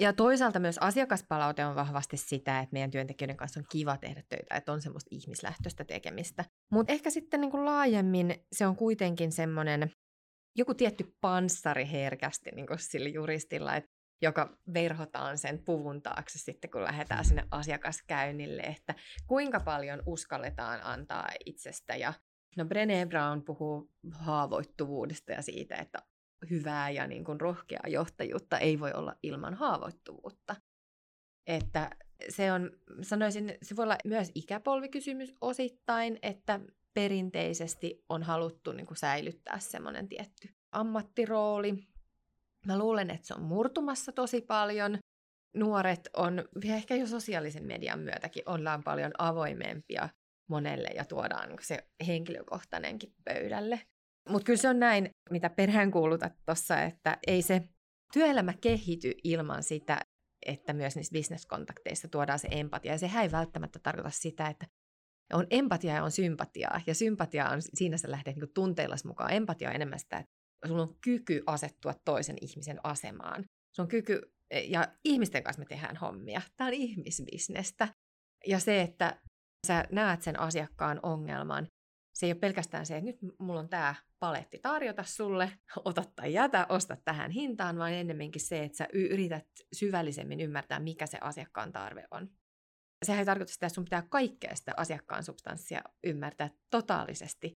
Ja 0.00 0.12
toisaalta 0.12 0.60
myös 0.60 0.78
asiakaspalaute 0.78 1.66
on 1.66 1.74
vahvasti 1.74 2.16
sitä, 2.16 2.60
että 2.60 2.72
meidän 2.72 2.90
työntekijöiden 2.90 3.36
kanssa 3.36 3.60
on 3.60 3.66
kiva 3.70 3.96
tehdä 3.96 4.22
töitä, 4.28 4.54
että 4.54 4.72
on 4.72 4.82
semmoista 4.82 5.08
ihmislähtöistä 5.10 5.84
tekemistä. 5.84 6.44
Mutta 6.72 6.92
ehkä 6.92 7.10
sitten 7.10 7.40
niin 7.40 7.50
kuin 7.50 7.64
laajemmin 7.64 8.34
se 8.52 8.66
on 8.66 8.76
kuitenkin 8.76 9.32
semmoinen 9.32 9.90
joku 10.56 10.74
tietty 10.74 11.16
panssari 11.20 11.90
herkästi 11.90 12.50
niin 12.50 12.66
kuin 12.66 12.78
sillä 12.78 13.08
juristilla, 13.08 13.76
että 13.76 13.90
joka 14.22 14.58
verhotaan 14.74 15.38
sen 15.38 15.64
puvun 15.64 16.02
taakse 16.02 16.38
sitten, 16.38 16.70
kun 16.70 16.84
lähdetään 16.84 17.24
sinne 17.24 17.46
asiakaskäynnille, 17.50 18.62
että 18.62 18.94
kuinka 19.26 19.60
paljon 19.60 20.02
uskalletaan 20.06 20.80
antaa 20.82 21.28
itsestä. 21.46 21.96
Ja 21.96 22.12
no 22.56 22.64
Brené 22.64 23.08
Brown 23.08 23.42
puhuu 23.44 23.90
haavoittuvuudesta 24.12 25.32
ja 25.32 25.42
siitä, 25.42 25.76
että 25.76 25.98
hyvää 26.50 26.90
ja 26.90 27.06
niin 27.06 27.24
kuin 27.24 27.40
rohkeaa 27.40 27.88
johtajuutta 27.88 28.58
ei 28.58 28.80
voi 28.80 28.92
olla 28.92 29.14
ilman 29.22 29.54
haavoittuvuutta. 29.54 30.56
Että 31.46 31.90
se 32.28 32.52
on, 32.52 32.70
sanoisin, 33.02 33.58
se 33.62 33.76
voi 33.76 33.82
olla 33.82 33.98
myös 34.04 34.30
ikäpolvikysymys 34.34 35.34
osittain, 35.40 36.18
että 36.22 36.60
perinteisesti 36.94 38.04
on 38.08 38.22
haluttu 38.22 38.72
niin 38.72 38.86
kuin 38.86 38.96
säilyttää 38.96 39.58
semmoinen 39.58 40.08
tietty 40.08 40.48
ammattirooli. 40.72 41.74
Mä 42.66 42.78
luulen, 42.78 43.10
että 43.10 43.26
se 43.26 43.34
on 43.34 43.42
murtumassa 43.42 44.12
tosi 44.12 44.40
paljon. 44.40 44.98
Nuoret 45.56 46.08
on, 46.16 46.44
ehkä 46.64 46.94
jo 46.94 47.06
sosiaalisen 47.06 47.66
median 47.66 47.98
myötäkin, 47.98 48.42
ollaan 48.46 48.82
paljon 48.82 49.12
avoimempia 49.18 50.08
monelle 50.50 50.88
ja 50.94 51.04
tuodaan 51.04 51.48
niin 51.48 51.58
se 51.62 51.86
henkilökohtainenkin 52.06 53.14
pöydälle. 53.24 53.80
Mutta 54.28 54.46
kyllä 54.46 54.56
se 54.56 54.68
on 54.68 54.78
näin, 54.78 55.10
mitä 55.30 55.50
peräänkuulutat 55.50 56.32
tuossa, 56.46 56.82
että 56.82 57.18
ei 57.26 57.42
se 57.42 57.62
työelämä 58.12 58.54
kehity 58.60 59.12
ilman 59.24 59.62
sitä, 59.62 60.00
että 60.46 60.72
myös 60.72 60.96
niissä 60.96 61.12
bisneskontakteissa 61.12 62.08
tuodaan 62.08 62.38
se 62.38 62.48
empatia. 62.50 62.92
Ja 62.92 62.98
sehän 62.98 63.22
ei 63.22 63.32
välttämättä 63.32 63.78
tarkoita 63.82 64.10
sitä, 64.10 64.48
että 64.48 64.66
on 65.32 65.46
empatia 65.50 65.94
ja 65.94 66.04
on 66.04 66.10
sympatiaa. 66.10 66.80
Ja 66.86 66.94
sympatia 66.94 67.48
on, 67.48 67.62
siinä 67.62 67.96
sä 67.96 68.10
lähdet 68.10 68.36
niin 68.36 68.54
tunteillas 68.54 69.04
mukaan. 69.04 69.32
Empatia 69.32 69.68
on 69.68 69.74
enemmän 69.74 69.98
sitä, 69.98 70.18
että 70.18 70.32
sulla 70.68 70.82
on 70.82 70.96
kyky 71.00 71.42
asettua 71.46 71.94
toisen 72.04 72.36
ihmisen 72.40 72.80
asemaan. 72.82 73.44
Se 73.72 73.82
on 73.82 73.88
kyky, 73.88 74.20
ja 74.68 74.88
ihmisten 75.04 75.42
kanssa 75.42 75.60
me 75.60 75.66
tehdään 75.66 75.96
hommia. 75.96 76.42
Tämä 76.56 76.68
on 76.68 76.74
ihmisbisnestä. 76.74 77.88
Ja 78.46 78.58
se, 78.58 78.82
että 78.82 79.20
sä 79.66 79.84
näet 79.92 80.22
sen 80.22 80.40
asiakkaan 80.40 81.00
ongelman, 81.02 81.66
se 82.14 82.26
ei 82.26 82.32
ole 82.32 82.38
pelkästään 82.38 82.86
se, 82.86 82.96
että 82.96 83.06
nyt 83.06 83.18
mulla 83.38 83.60
on 83.60 83.68
tämä 83.68 83.94
paletti 84.18 84.58
tarjota 84.58 85.02
sulle, 85.02 85.52
ota 85.84 86.04
tai 86.16 86.32
jätä, 86.32 86.66
osta 86.68 86.96
tähän 87.04 87.30
hintaan, 87.30 87.78
vaan 87.78 87.92
ennemminkin 87.92 88.42
se, 88.42 88.64
että 88.64 88.78
sä 88.78 88.88
yrität 88.92 89.46
syvällisemmin 89.72 90.40
ymmärtää, 90.40 90.80
mikä 90.80 91.06
se 91.06 91.18
asiakkaan 91.20 91.72
tarve 91.72 92.04
on 92.10 92.28
sehän 93.06 93.18
ei 93.18 93.26
tarkoita 93.26 93.52
sitä, 93.52 93.66
että 93.66 93.74
sun 93.74 93.84
pitää 93.84 94.02
kaikkea 94.08 94.54
sitä 94.54 94.72
asiakkaan 94.76 95.24
substanssia 95.24 95.80
ymmärtää 96.04 96.50
totaalisesti, 96.70 97.52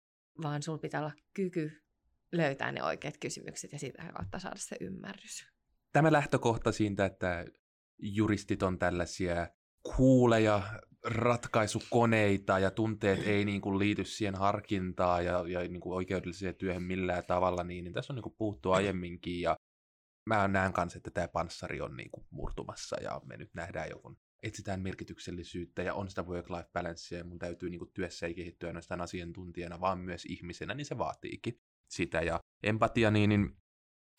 vaan 0.42 0.62
sulla 0.62 0.78
pitää 0.78 1.00
olla 1.00 1.12
kyky 1.34 1.82
löytää 2.32 2.72
ne 2.72 2.82
oikeat 2.82 3.16
kysymykset 3.20 3.72
ja 3.72 3.78
siitä 3.78 4.12
kautta 4.16 4.38
saada 4.38 4.56
se 4.58 4.76
ymmärrys. 4.80 5.46
Tämä 5.92 6.12
lähtökohta 6.12 6.72
siitä, 6.72 7.06
että 7.06 7.44
juristit 7.98 8.62
on 8.62 8.78
tällaisia 8.78 9.48
kuuleja, 9.96 10.62
ratkaisukoneita 11.04 12.58
ja 12.58 12.70
tunteet 12.70 13.26
ei 13.26 13.44
niin 13.44 13.60
kuin 13.60 13.78
liity 13.78 14.04
siihen 14.04 14.34
harkintaan 14.34 15.24
ja, 15.24 15.44
ja 15.48 15.60
niin 15.60 15.80
kuin 15.80 15.96
oikeudelliseen 15.96 16.54
työhön 16.54 16.82
millään 16.82 17.24
tavalla, 17.26 17.64
niin, 17.64 17.84
niin 17.84 17.94
tässä 17.94 18.12
on 18.12 18.14
niin 18.14 18.22
kuin 18.22 18.34
puhuttu 18.38 18.72
aiemminkin 18.72 19.40
ja 19.40 19.56
mä 20.26 20.48
näen 20.48 20.72
kanssa, 20.72 20.96
että 20.96 21.10
tämä 21.10 21.28
panssari 21.28 21.80
on 21.80 21.96
niin 21.96 22.10
kuin 22.10 22.26
murtumassa 22.30 22.96
ja 23.02 23.20
me 23.24 23.36
nyt 23.36 23.54
nähdään 23.54 23.90
joku 23.90 24.18
etsitään 24.42 24.80
merkityksellisyyttä 24.80 25.82
ja 25.82 25.94
on 25.94 26.08
sitä 26.08 26.22
work-life 26.22 26.70
balancea 26.72 27.18
ja 27.18 27.24
mun 27.24 27.38
täytyy 27.38 27.70
niin 27.70 27.78
kuin, 27.78 27.92
työssä 27.92 28.26
ei 28.26 28.34
kehittyä 28.34 28.68
ainoastaan 28.68 29.00
asiantuntijana, 29.00 29.80
vaan 29.80 29.98
myös 29.98 30.24
ihmisenä, 30.24 30.74
niin 30.74 30.84
se 30.84 30.98
vaatiikin 30.98 31.60
sitä. 31.90 32.22
Ja 32.22 32.40
empatia, 32.62 33.10
niin, 33.10 33.28
niin 33.28 33.56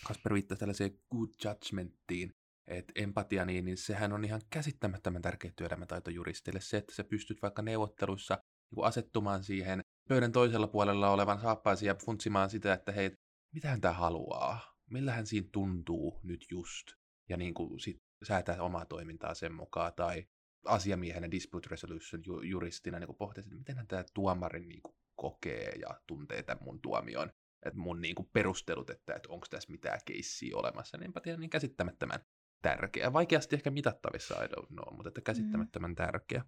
Kasper 0.07 0.33
viittasi 0.33 0.59
tällaiseen 0.59 0.99
good 1.11 1.29
judgmenttiin, 1.45 2.31
että 2.67 2.93
empatia, 2.95 3.45
niin, 3.45 3.65
niin 3.65 3.77
sehän 3.77 4.13
on 4.13 4.25
ihan 4.25 4.41
käsittämättömän 4.49 5.21
tärkeä 5.21 5.51
työelämätaito 5.55 6.09
juristille. 6.09 6.59
Se, 6.61 6.77
että 6.77 6.95
sä 6.95 7.03
pystyt 7.03 7.41
vaikka 7.41 7.61
neuvotteluissa 7.61 8.37
niin 8.75 8.85
asettumaan 8.85 9.43
siihen 9.43 9.81
pöydän 10.09 10.31
toisella 10.31 10.67
puolella 10.67 11.09
olevan 11.09 11.39
saappaisiin 11.39 11.87
ja 11.87 11.95
funtsimaan 11.95 12.49
sitä, 12.49 12.73
että 12.73 12.91
hei, 12.91 13.11
mitä 13.53 13.69
hän 13.69 13.81
tämä 13.81 13.93
haluaa? 13.93 14.75
Millähän 14.89 15.25
siinä 15.25 15.47
tuntuu 15.51 16.19
nyt 16.23 16.45
just? 16.51 17.00
Ja 17.31 17.37
niin 17.37 17.53
kuin 17.53 17.79
sit 17.79 18.03
säätää 18.23 18.63
omaa 18.63 18.85
toimintaa 18.85 19.33
sen 19.33 19.53
mukaan, 19.53 19.93
tai 19.95 20.27
asiamiehenä 20.65 21.31
dispute 21.31 21.67
resolution 21.71 22.23
juristina 22.43 22.99
niin 22.99 23.15
pohtia, 23.15 23.41
että 23.41 23.55
miten 23.55 23.87
tämä 23.87 24.03
tuomari 24.13 24.65
niin 24.65 24.81
kuin 24.81 24.95
kokee 25.15 25.71
ja 25.79 26.01
tuntee 26.07 26.43
tämän 26.43 26.63
mun 26.63 26.81
tuomion, 26.81 27.31
että 27.65 27.79
mun 27.79 28.01
niin 28.01 28.15
kuin 28.15 28.29
perustelut, 28.33 28.89
että, 28.89 29.13
että 29.15 29.29
onko 29.29 29.47
tässä 29.49 29.71
mitään 29.71 29.99
keissiä 30.05 30.57
olemassa, 30.57 30.97
niin 30.97 31.05
enpä 31.05 31.21
tiedä 31.21 31.37
niin 31.37 31.49
käsittämättömän 31.49 32.19
tärkeä. 32.61 33.13
Vaikeasti 33.13 33.55
ehkä 33.55 33.71
mitattavissa, 33.71 34.43
I 34.43 34.47
don't 34.47 34.67
know, 34.67 34.95
mutta 34.95 35.07
että 35.07 35.21
käsittämättömän 35.21 35.91
mm. 35.91 35.95
tärkeä. 35.95 36.45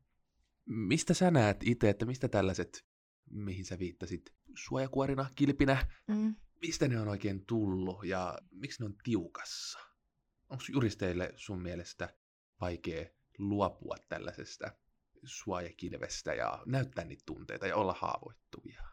Mistä 0.66 1.14
sä 1.14 1.32
näet 1.32 1.58
itse, 1.66 1.90
että 1.90 2.06
mistä 2.06 2.28
tällaiset, 2.28 2.86
mihin 3.30 3.66
sä 3.66 3.80
viittasit, 3.80 4.22
suojakuorina, 4.56 5.30
kilpinä, 5.36 5.88
mm. 6.08 6.36
mistä 6.62 6.88
ne 6.88 7.00
on 7.00 7.08
oikein 7.08 7.46
tullut 7.46 8.06
ja 8.06 8.38
miksi 8.52 8.80
ne 8.80 8.86
on 8.86 8.96
tiukassa? 9.04 9.93
Onko 10.54 10.64
juristeille 10.74 11.34
sun 11.36 11.62
mielestä 11.62 12.10
vaikea 12.62 13.06
luopua 13.38 13.96
tällaisesta 14.10 14.72
suojakilvestä 15.24 16.34
ja 16.34 16.64
näyttää 16.66 17.04
niitä 17.04 17.24
tunteita 17.26 17.68
ja 17.68 17.76
olla 17.76 17.96
haavoittuvia? 18.00 18.84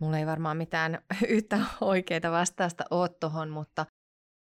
Mulla 0.00 0.18
ei 0.18 0.26
varmaan 0.26 0.56
mitään 0.56 1.02
yhtä 1.28 1.60
oikeaa 1.80 2.32
vastausta 2.32 2.84
ole 2.90 3.08
tuohon, 3.08 3.50
mutta 3.50 3.86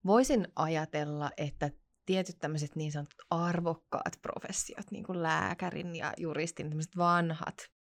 voisin 0.05 0.47
ajatella, 0.55 1.31
että 1.37 1.71
tietyt 2.05 2.39
tämmöiset 2.39 2.75
niin 2.75 2.91
sanotut 2.91 3.25
arvokkaat 3.29 4.13
professiot, 4.21 4.91
niin 4.91 5.03
kuin 5.03 5.23
lääkärin 5.23 5.95
ja 5.95 6.13
juristin, 6.17 6.69
tämmöiset 6.69 6.97
vanhat 6.97 7.76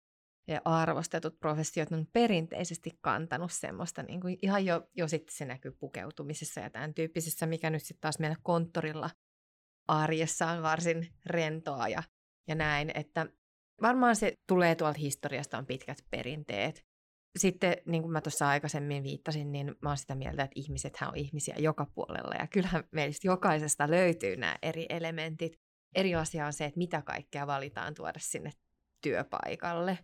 ja 0.47 0.61
arvostetut 0.65 1.39
professiot 1.39 1.91
on 1.91 2.07
perinteisesti 2.13 2.97
kantanut 3.01 3.51
semmoista, 3.51 4.03
niin 4.03 4.21
kuin 4.21 4.37
ihan 4.41 4.65
jo, 4.65 4.87
jo 4.95 5.07
sitten 5.07 5.35
se 5.35 5.45
näkyy 5.45 5.71
pukeutumisessa 5.71 6.59
ja 6.59 6.69
tämän 6.69 6.93
tyyppisessä, 6.93 7.45
mikä 7.45 7.69
nyt 7.69 7.83
sitten 7.83 8.01
taas 8.01 8.19
meillä 8.19 8.37
konttorilla 8.43 9.09
arjessa 9.87 10.47
on 10.47 10.63
varsin 10.63 11.07
rentoa 11.25 11.87
ja, 11.87 12.03
ja 12.47 12.55
näin, 12.55 12.91
että 12.95 13.25
varmaan 13.81 14.15
se 14.15 14.33
tulee 14.47 14.75
tuolta 14.75 14.99
historiasta, 14.99 15.57
on 15.57 15.65
pitkät 15.65 15.97
perinteet. 16.09 16.85
Sitten, 17.37 17.77
niin 17.85 18.01
kuin 18.01 18.11
mä 18.11 18.21
tuossa 18.21 18.47
aikaisemmin 18.47 19.03
viittasin, 19.03 19.51
niin 19.51 19.75
mä 19.81 19.89
oon 19.89 19.97
sitä 19.97 20.15
mieltä, 20.15 20.43
että 20.43 20.59
ihmisethän 20.59 21.09
on 21.09 21.15
ihmisiä 21.15 21.55
joka 21.59 21.85
puolella, 21.95 22.35
ja 22.39 22.47
kyllähän 22.47 22.83
meistä 22.91 23.27
jokaisesta 23.27 23.91
löytyy 23.91 24.35
nämä 24.35 24.55
eri 24.61 24.85
elementit. 24.89 25.59
Eri 25.95 26.15
asia 26.15 26.45
on 26.45 26.53
se, 26.53 26.65
että 26.65 26.77
mitä 26.77 27.01
kaikkea 27.01 27.47
valitaan 27.47 27.93
tuoda 27.93 28.19
sinne 28.19 28.51
työpaikalle. 29.01 29.97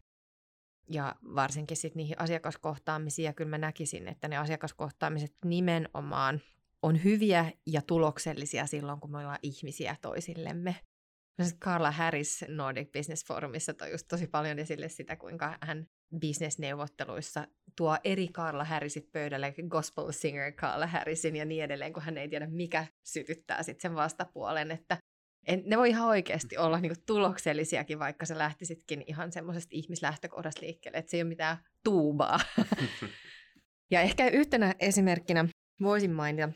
Ja 0.90 1.16
varsinkin 1.36 1.78
sitten 1.78 1.98
niihin 1.98 2.20
asiakaskohtaamisiin, 2.20 3.26
ja 3.26 3.34
kyllä 3.34 3.50
mä 3.50 3.58
näkisin, 3.58 4.08
että 4.08 4.28
ne 4.28 4.38
asiakaskohtaamiset 4.38 5.36
nimenomaan 5.46 6.42
on 6.82 7.04
hyviä 7.04 7.52
ja 7.66 7.82
tuloksellisia 7.82 8.66
silloin, 8.66 9.00
kun 9.00 9.12
me 9.12 9.18
ollaan 9.18 9.40
ihmisiä 9.44 9.96
toisillemme. 10.02 10.76
Carla 11.60 11.92
Harris 11.92 12.46
Nordic 12.48 12.92
Business 12.92 13.26
Forumissa 13.26 13.74
toi 13.74 13.92
just 13.92 14.08
tosi 14.08 14.28
paljon 14.28 14.60
esille 14.60 14.90
sitä, 14.90 15.16
kuinka 15.16 15.58
hän 15.62 15.88
bisnesneuvotteluissa 16.20 17.48
tuo 17.78 17.98
eri 18.04 18.28
Carla 18.28 18.64
Harrisit 18.64 19.12
pöydälle, 19.12 19.54
gospel 19.70 20.12
singer 20.12 20.52
Carla 20.52 20.88
Harrisin 20.88 21.36
ja 21.36 21.46
niin 21.46 21.64
edelleen, 21.64 21.94
kun 21.94 22.04
hän 22.04 22.18
ei 22.18 22.30
tiedä, 22.30 22.48
mikä 22.48 22.88
sytyttää 23.04 23.64
sitten 23.64 23.82
sen 23.82 23.96
vastapuolen, 23.96 24.72
että 24.72 24.98
en, 25.48 25.64
ne 25.66 25.78
voi 25.78 25.90
ihan 25.90 26.08
oikeasti 26.08 26.58
olla 26.58 26.80
niinku 26.80 27.02
tuloksellisiakin, 27.06 28.00
vaikka 28.00 28.26
sä 28.26 28.38
lähtisitkin 28.38 29.04
ihan 29.08 29.32
semmoisesta 29.32 29.70
ihmislähtökohdasta 29.74 30.62
liikkeelle, 30.62 30.98
että 30.98 31.12
se 31.12 31.18
ei 31.18 31.24
ole 31.24 31.30
mitään 31.30 31.58
tuubaa. 31.84 32.40
ja 33.92 34.02
ehkä 34.02 34.28
yhtenä 34.28 34.76
esimerkkinä 34.80 35.46
voisin 35.82 36.12
mainita 36.12 36.50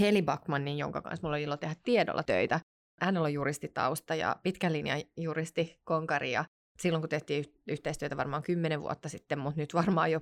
Heli 0.00 0.22
Backmanin, 0.22 0.78
jonka 0.78 1.02
kanssa 1.02 1.22
mulla 1.22 1.36
oli 1.36 1.42
ilo 1.42 1.56
tehdä 1.56 1.74
tiedolla 1.84 2.22
töitä. 2.22 2.60
Hän 3.00 3.16
on 3.16 3.32
juristitausta 3.32 4.14
ja 4.14 4.36
pitkän 4.42 4.72
linjan 4.72 5.02
juristi 5.16 5.76
konkari 5.84 6.32
ja 6.32 6.44
silloin 6.78 7.02
kun 7.02 7.08
tehtiin 7.08 7.44
yhteistyötä 7.68 8.16
varmaan 8.16 8.42
kymmenen 8.42 8.82
vuotta 8.82 9.08
sitten, 9.08 9.38
mutta 9.38 9.60
nyt 9.60 9.74
varmaan 9.74 10.10
jo 10.10 10.20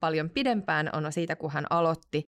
paljon 0.00 0.30
pidempään 0.30 0.90
on 0.92 1.12
siitä, 1.12 1.36
kun 1.36 1.50
hän 1.52 1.66
aloitti 1.70 2.22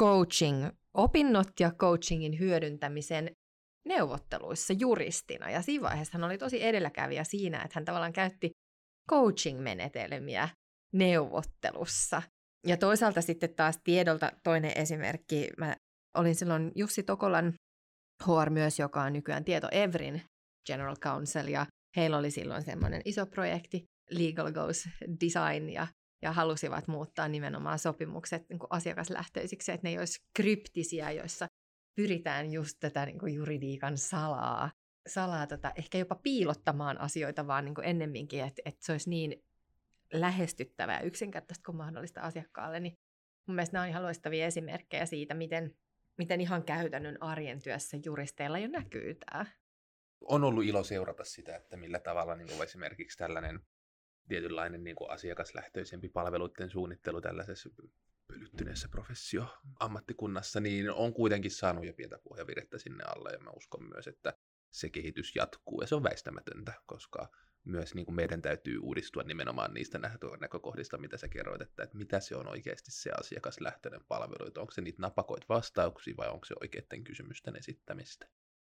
coaching-opinnot 0.00 1.48
ja 1.60 1.70
coachingin 1.70 2.38
hyödyntämisen 2.38 3.30
neuvotteluissa 3.88 4.72
juristina. 4.72 5.50
Ja 5.50 5.62
siinä 5.62 5.82
vaiheessa 5.82 6.18
hän 6.18 6.24
oli 6.24 6.38
tosi 6.38 6.64
edelläkävijä 6.64 7.24
siinä, 7.24 7.62
että 7.62 7.72
hän 7.74 7.84
tavallaan 7.84 8.12
käytti 8.12 8.50
coaching-menetelmiä 9.10 10.48
neuvottelussa. 10.94 12.22
Ja 12.66 12.76
toisaalta 12.76 13.20
sitten 13.20 13.54
taas 13.54 13.78
tiedolta 13.84 14.32
toinen 14.44 14.72
esimerkki. 14.74 15.48
Mä 15.58 15.76
olin 16.16 16.34
silloin 16.34 16.72
Jussi 16.74 17.02
Tokolan 17.02 17.54
HR 18.24 18.50
myös, 18.50 18.78
joka 18.78 19.02
on 19.02 19.12
nykyään 19.12 19.44
Tieto 19.44 19.68
Evrin 19.72 20.22
General 20.66 20.96
Counsel, 20.96 21.48
ja 21.48 21.66
heillä 21.96 22.18
oli 22.18 22.30
silloin 22.30 22.62
semmoinen 22.62 23.02
iso 23.04 23.26
projekti, 23.26 23.84
Legal 24.10 24.52
Goes 24.52 24.88
Design, 25.20 25.68
ja, 25.68 25.86
ja 26.22 26.32
halusivat 26.32 26.88
muuttaa 26.88 27.28
nimenomaan 27.28 27.78
sopimukset 27.78 28.42
niin 28.48 28.58
kuin 28.58 28.68
asiakaslähtöisiksi, 28.70 29.72
että 29.72 29.86
ne 29.86 29.90
ei 29.90 29.98
olisi 29.98 30.18
kryptisiä, 30.36 31.10
joissa 31.10 31.46
pyritään 31.98 32.52
just 32.52 32.76
tätä 32.80 33.06
niin 33.06 33.18
kuin 33.18 33.34
juridiikan 33.34 33.98
salaa, 33.98 34.70
salaa 35.06 35.46
tota, 35.46 35.72
ehkä 35.76 35.98
jopa 35.98 36.14
piilottamaan 36.14 37.00
asioita, 37.00 37.46
vaan 37.46 37.64
niin 37.64 37.74
kuin 37.74 37.84
ennemminkin, 37.84 38.44
että, 38.44 38.62
että 38.64 38.86
se 38.86 38.92
olisi 38.92 39.10
niin 39.10 39.44
lähestyttävää 40.12 41.00
yksinkertaista 41.00 41.62
kuin 41.66 41.76
mahdollista 41.76 42.20
asiakkaalle, 42.20 42.80
niin 42.80 42.98
mun 43.46 43.54
mielestä 43.54 43.76
nämä 43.76 43.82
on 43.82 43.88
ihan 43.88 44.02
loistavia 44.02 44.46
esimerkkejä 44.46 45.06
siitä, 45.06 45.34
miten, 45.34 45.74
miten 46.18 46.40
ihan 46.40 46.64
käytännön 46.64 47.22
arjen 47.22 47.62
työssä 47.62 47.98
juristeilla 48.04 48.58
jo 48.58 48.68
näkyy 48.68 49.14
tämä 49.14 49.46
on 50.20 50.44
ollut 50.44 50.64
ilo 50.64 50.84
seurata 50.84 51.24
sitä, 51.24 51.56
että 51.56 51.76
millä 51.76 51.98
tavalla 51.98 52.34
niin 52.34 52.48
kuin 52.48 52.62
esimerkiksi 52.62 53.18
tällainen 53.18 53.60
tietynlainen 54.28 54.84
niin 54.84 54.96
kuin 54.96 55.10
asiakaslähtöisempi 55.10 56.08
palveluiden 56.08 56.70
suunnittelu 56.70 57.20
tällaisessa 57.20 57.70
pölyttyneessä 58.28 58.88
professio-ammattikunnassa, 58.88 60.60
niin 60.60 60.90
on 60.90 61.14
kuitenkin 61.14 61.50
saanut 61.50 61.86
jo 61.86 61.92
pientä 61.92 62.18
pohjavirettä 62.18 62.78
sinne 62.78 63.04
alle, 63.04 63.30
ja 63.32 63.38
mä 63.38 63.50
uskon 63.50 63.88
myös, 63.88 64.08
että 64.08 64.34
se 64.70 64.90
kehitys 64.90 65.36
jatkuu, 65.36 65.80
ja 65.80 65.86
se 65.86 65.94
on 65.94 66.02
väistämätöntä, 66.02 66.72
koska 66.86 67.28
myös 67.64 67.94
niin 67.94 68.04
kuin 68.06 68.14
meidän 68.14 68.42
täytyy 68.42 68.78
uudistua 68.78 69.22
nimenomaan 69.22 69.74
niistä 69.74 69.98
näkökohdista, 70.40 70.98
mitä 70.98 71.16
sä 71.16 71.28
kerroit, 71.28 71.62
että, 71.62 71.82
että 71.82 71.98
mitä 71.98 72.20
se 72.20 72.36
on 72.36 72.48
oikeasti 72.48 72.90
se 72.90 73.10
asiakaslähtöinen 73.20 74.04
palvelu, 74.08 74.46
että 74.46 74.60
onko 74.60 74.72
se 74.72 74.80
niitä 74.80 75.02
napakoit 75.02 75.48
vastauksia 75.48 76.14
vai 76.16 76.28
onko 76.28 76.44
se 76.44 76.54
oikeiden 76.60 77.04
kysymysten 77.04 77.56
esittämistä 77.56 78.28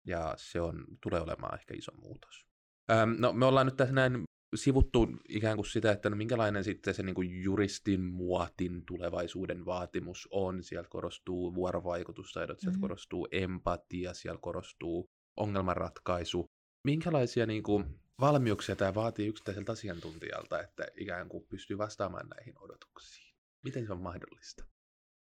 ja 0.05 0.33
se 0.37 0.61
on, 0.61 0.85
tulee 1.01 1.21
olemaan 1.21 1.59
ehkä 1.59 1.73
iso 1.77 1.91
muutos. 1.91 2.45
Öm, 2.91 3.15
no 3.19 3.33
me 3.33 3.45
ollaan 3.45 3.65
nyt 3.65 3.77
tässä 3.77 3.93
näin 3.93 4.23
sivuttu 4.57 5.07
ikään 5.29 5.57
kuin 5.57 5.65
sitä, 5.65 5.91
että 5.91 6.09
no 6.09 6.15
minkälainen 6.15 6.63
sitten 6.63 6.93
se 6.93 7.03
niin 7.03 7.15
kuin 7.15 7.43
juristin 7.43 8.01
muotin 8.01 8.85
tulevaisuuden 8.85 9.65
vaatimus 9.65 10.27
on. 10.31 10.63
Siellä 10.63 10.89
korostuu 10.89 11.55
vuorovaikutustaidot, 11.55 12.59
sieltä 12.59 12.71
mm-hmm. 12.71 12.81
korostuu 12.81 13.27
empatia, 13.31 14.13
siellä 14.13 14.39
korostuu 14.41 15.09
ongelmanratkaisu. 15.37 16.45
Minkälaisia 16.83 17.45
niin 17.45 17.63
kuin, 17.63 17.99
valmiuksia 18.21 18.75
tämä 18.75 18.95
vaatii 18.95 19.27
yksittäiseltä 19.27 19.71
asiantuntijalta, 19.71 20.61
että 20.61 20.87
ikään 20.97 21.29
kuin 21.29 21.45
pystyy 21.49 21.77
vastaamaan 21.77 22.27
näihin 22.29 22.53
odotuksiin? 22.59 23.35
Miten 23.63 23.85
se 23.85 23.91
on 23.91 24.01
mahdollista? 24.01 24.65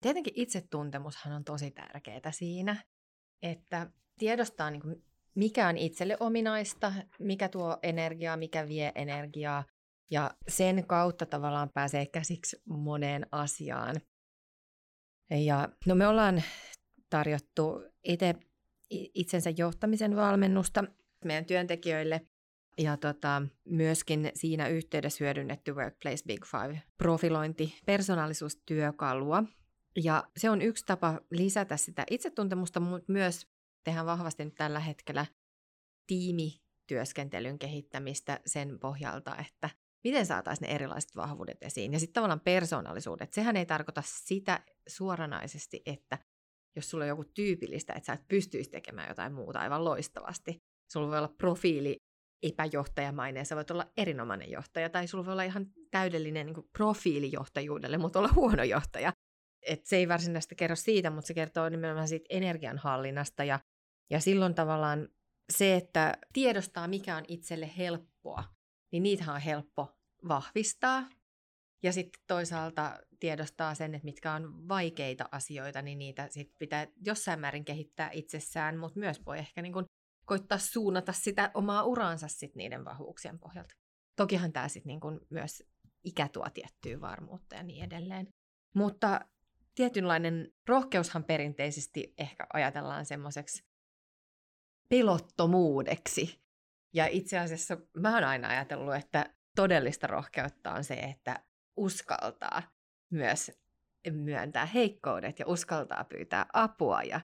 Tietenkin 0.02 0.34
itsetuntemushan 0.36 1.34
on 1.34 1.44
tosi 1.44 1.72
tärkeää 1.72 2.32
siinä, 2.32 2.84
että 3.42 3.92
tiedostaa, 4.18 4.72
niin 4.72 4.82
kuin, 4.82 5.04
mikä 5.36 5.68
on 5.68 5.78
itselle 5.78 6.18
ominaista, 6.20 6.94
mikä 7.20 7.50
tuo 7.50 7.78
energiaa, 7.84 8.38
mikä 8.38 8.68
vie 8.68 8.92
energiaa, 8.96 9.64
ja 10.12 10.32
sen 10.48 10.88
kautta 10.88 11.26
tavallaan 11.26 11.70
pääsee 11.74 12.06
käsiksi 12.06 12.62
moneen 12.66 13.26
asiaan. 13.32 13.96
Ja 15.30 15.70
no 15.86 15.96
me 15.96 16.08
ollaan 16.08 16.44
tarjottu 17.10 17.84
itse 18.04 18.36
itsensä 18.90 19.50
johtamisen 19.58 20.16
valmennusta 20.16 20.84
meidän 21.26 21.46
työntekijöille 21.46 22.22
ja 22.78 22.98
tota, 22.98 23.42
myöskin 23.66 24.32
siinä 24.34 24.68
yhteydessä 24.68 25.24
hyödynnetty 25.24 25.72
Workplace 25.72 26.24
Big 26.28 26.46
Five 26.46 26.82
profilointi 26.98 27.80
persoonallisuustyökalua. 27.86 29.44
Ja 30.04 30.24
se 30.38 30.50
on 30.50 30.62
yksi 30.62 30.86
tapa 30.86 31.20
lisätä 31.32 31.78
sitä 31.78 32.04
itsetuntemusta, 32.10 32.80
mutta 32.80 33.12
myös 33.12 33.48
tehdään 33.84 34.06
vahvasti 34.06 34.46
nyt 34.46 34.56
tällä 34.56 34.80
hetkellä 34.80 35.26
tiimityöskentelyn 36.08 37.60
kehittämistä 37.60 38.40
sen 38.46 38.80
pohjalta, 38.80 39.36
että 39.38 39.70
miten 40.04 40.26
saataisiin 40.26 40.68
ne 40.68 40.76
erilaiset 40.76 41.16
vahvuudet 41.16 41.64
esiin. 41.64 41.94
Ja 41.94 42.00
sitten 42.00 42.14
tavallaan 42.14 42.40
persoonallisuudet. 42.40 43.34
Sehän 43.34 43.58
ei 43.58 43.66
tarkoita 43.66 44.04
sitä 44.06 44.64
suoranaisesti, 44.88 45.82
että 45.86 46.18
jos 46.76 46.90
sulla 46.90 47.04
on 47.04 47.10
joku 47.10 47.24
tyypillistä, 47.24 47.94
että 47.94 48.06
sä 48.06 48.14
et 48.14 48.28
pystyisi 48.28 48.70
tekemään 48.70 49.10
jotain 49.10 49.34
muuta 49.34 49.60
aivan 49.60 49.86
loistavasti. 49.86 50.58
Sulla 50.92 51.08
voi 51.08 51.18
olla 51.18 51.36
profiili 51.38 51.96
epäjohtajamainen, 52.44 53.46
sä 53.46 53.56
voit 53.56 53.72
olla 53.72 53.92
erinomainen 53.98 54.52
johtaja, 54.52 54.90
tai 54.90 55.08
sulla 55.08 55.26
voi 55.26 55.32
olla 55.32 55.44
ihan 55.44 55.66
täydellinen 55.92 56.46
niin 56.46 56.70
profiilijohtajuudelle, 56.78 57.98
mutta 57.98 58.20
olla 58.20 58.34
huono 58.36 58.64
johtaja. 58.64 59.14
Et 59.68 59.86
se 59.86 59.96
ei 59.96 60.08
varsinaisesti 60.08 60.56
kerro 60.56 60.76
siitä, 60.76 61.10
mutta 61.10 61.28
se 61.28 61.34
kertoo 61.34 61.70
nimenomaan 61.70 62.08
siitä 62.08 62.26
energianhallinnasta, 62.30 63.44
ja, 63.44 63.60
ja 64.12 64.20
silloin 64.20 64.56
tavallaan 64.56 65.10
se, 65.52 65.76
että 65.76 66.18
tiedostaa, 66.34 66.88
mikä 66.88 67.18
on 67.18 67.24
itselle 67.28 67.72
helppoa, 67.78 68.44
niin 68.92 69.04
niitä 69.04 69.34
on 69.34 69.42
helppo 69.42 69.98
vahvistaa. 70.28 71.10
Ja 71.84 71.94
sitten 71.94 72.22
toisaalta 72.28 73.00
tiedostaa 73.20 73.76
sen, 73.76 73.96
että 73.96 74.06
mitkä 74.06 74.34
on 74.34 74.68
vaikeita 74.68 75.30
asioita, 75.32 75.82
niin 75.82 75.98
niitä 76.00 76.28
sit 76.30 76.52
pitää 76.60 76.88
jossain 77.06 77.40
määrin 77.40 77.66
kehittää 77.66 78.10
itsessään, 78.14 78.78
mutta 78.78 79.00
myös 79.00 79.26
voi 79.26 79.40
ehkä 79.40 79.62
niin 79.62 79.74
kun 79.74 79.86
koittaa 80.26 80.58
suunnata 80.58 81.14
sitä 81.14 81.52
omaa 81.54 81.84
uraansa 81.84 82.28
sit 82.28 82.56
niiden 82.56 82.86
vahvuuksien 82.86 83.40
pohjalta. 83.40 83.76
Tokihan 84.16 84.54
tämä 84.54 84.68
sitten 84.68 84.90
niin 84.90 85.20
myös 85.30 85.64
ikä 86.04 86.28
tuo 86.28 86.46
tiettyä 86.54 87.02
varmuutta 87.02 87.56
ja 87.56 87.64
niin 87.64 87.84
edelleen. 87.84 88.28
Mutta 88.76 89.22
tietynlainen 89.76 90.52
rohkeushan 90.68 91.24
perinteisesti 91.24 92.14
ehkä 92.18 92.48
ajatellaan 92.54 93.06
semmoiseksi 93.06 93.71
pelottomuudeksi. 94.92 96.42
Ja 96.94 97.08
itse 97.08 97.40
asiassa 97.40 97.78
mä 97.98 98.14
oon 98.14 98.24
aina 98.24 98.48
ajatellut, 98.48 98.96
että 98.96 99.34
todellista 99.56 100.08
rohkeutta 100.08 100.74
on 100.74 100.84
se, 100.84 100.94
että 100.94 101.44
uskaltaa 101.78 102.62
myös 103.12 103.52
myöntää 104.12 104.66
heikkoudet 104.66 105.40
ja 105.40 105.48
uskaltaa 105.48 106.04
pyytää 106.04 106.46
apua 106.54 107.04
ja 107.04 107.22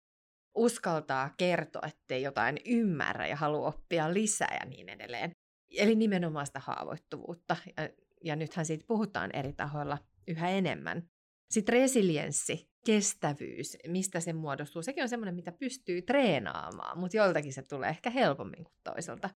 uskaltaa 0.55 1.33
kertoa, 1.37 1.87
ettei 1.87 2.23
jotain 2.23 2.59
ymmärrä 2.65 3.27
ja 3.27 3.35
halua 3.35 3.67
oppia 3.67 4.13
lisää 4.13 4.57
ja 4.59 4.65
niin 4.65 4.89
edelleen. 4.89 5.31
Eli 5.77 5.95
nimenomaan 5.95 6.45
sitä 6.45 6.59
haavoittuvuutta. 6.59 7.55
Ja, 7.77 7.89
ja 8.23 8.35
nythän 8.35 8.65
siitä 8.65 8.85
puhutaan 8.87 9.29
eri 9.33 9.53
tahoilla 9.53 9.97
yhä 10.27 10.49
enemmän. 10.49 11.09
Sitten 11.51 11.73
resilienssi, 11.73 12.69
kestävyys, 12.87 13.77
mistä 13.87 14.19
se 14.19 14.33
muodostuu, 14.33 14.81
sekin 14.81 15.03
on 15.03 15.09
semmoinen, 15.09 15.35
mitä 15.35 15.51
pystyy 15.51 16.01
treenaamaan, 16.01 16.99
mutta 16.99 17.17
joltakin 17.17 17.53
se 17.53 17.61
tulee 17.61 17.89
ehkä 17.89 18.09
helpommin 18.09 18.63
kuin 18.63 18.75
toiselta. 18.83 19.29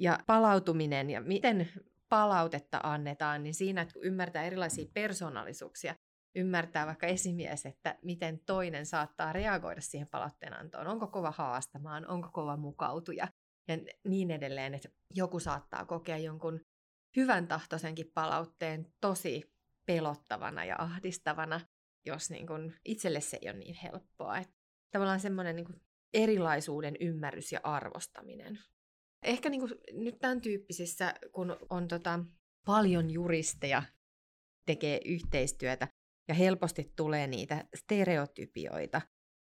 Ja 0.00 0.18
palautuminen 0.26 1.10
ja 1.10 1.20
miten 1.20 1.68
palautetta 2.08 2.80
annetaan, 2.82 3.42
niin 3.42 3.54
siinä, 3.54 3.80
että 3.80 3.94
kun 3.94 4.04
ymmärtää 4.04 4.44
erilaisia 4.44 4.90
persoonallisuuksia, 4.94 5.94
ymmärtää 6.34 6.86
vaikka 6.86 7.06
esimies, 7.06 7.66
että 7.66 7.98
miten 8.02 8.40
toinen 8.46 8.86
saattaa 8.86 9.32
reagoida 9.32 9.80
siihen 9.80 10.08
palautteenantoon. 10.10 10.86
Onko 10.86 11.06
kova 11.06 11.30
haastamaan, 11.30 12.06
onko 12.06 12.28
kova 12.32 12.56
mukautuja 12.56 13.28
ja 13.68 13.78
niin 14.04 14.30
edelleen, 14.30 14.74
että 14.74 14.88
joku 15.14 15.40
saattaa 15.40 15.84
kokea 15.84 16.18
jonkun 16.18 16.60
hyvän 17.16 17.48
tahtoisenkin 17.48 18.10
palautteen 18.14 18.86
tosi 19.00 19.42
pelottavana 19.86 20.64
ja 20.64 20.76
ahdistavana, 20.78 21.60
jos 22.08 22.30
niin 22.30 22.46
kun 22.46 22.74
itselle 22.84 23.20
se 23.20 23.38
ei 23.42 23.50
ole 23.50 23.58
niin 23.58 23.74
helppoa. 23.74 24.38
Että 24.38 24.54
tavallaan 24.92 25.20
semmoinen 25.20 25.56
niin 25.56 25.80
erilaisuuden 26.14 26.96
ymmärrys 27.00 27.52
ja 27.52 27.60
arvostaminen. 27.62 28.58
Ehkä 29.22 29.50
niin 29.50 29.60
kuin 29.60 29.74
nyt 29.92 30.18
tämän 30.18 30.40
tyyppisissä, 30.40 31.14
kun 31.32 31.56
on 31.70 31.88
tota, 31.88 32.20
paljon 32.66 33.10
juristeja, 33.10 33.82
tekee 34.66 35.00
yhteistyötä 35.04 35.88
ja 36.28 36.34
helposti 36.34 36.92
tulee 36.96 37.26
niitä 37.26 37.64
stereotypioita, 37.74 39.02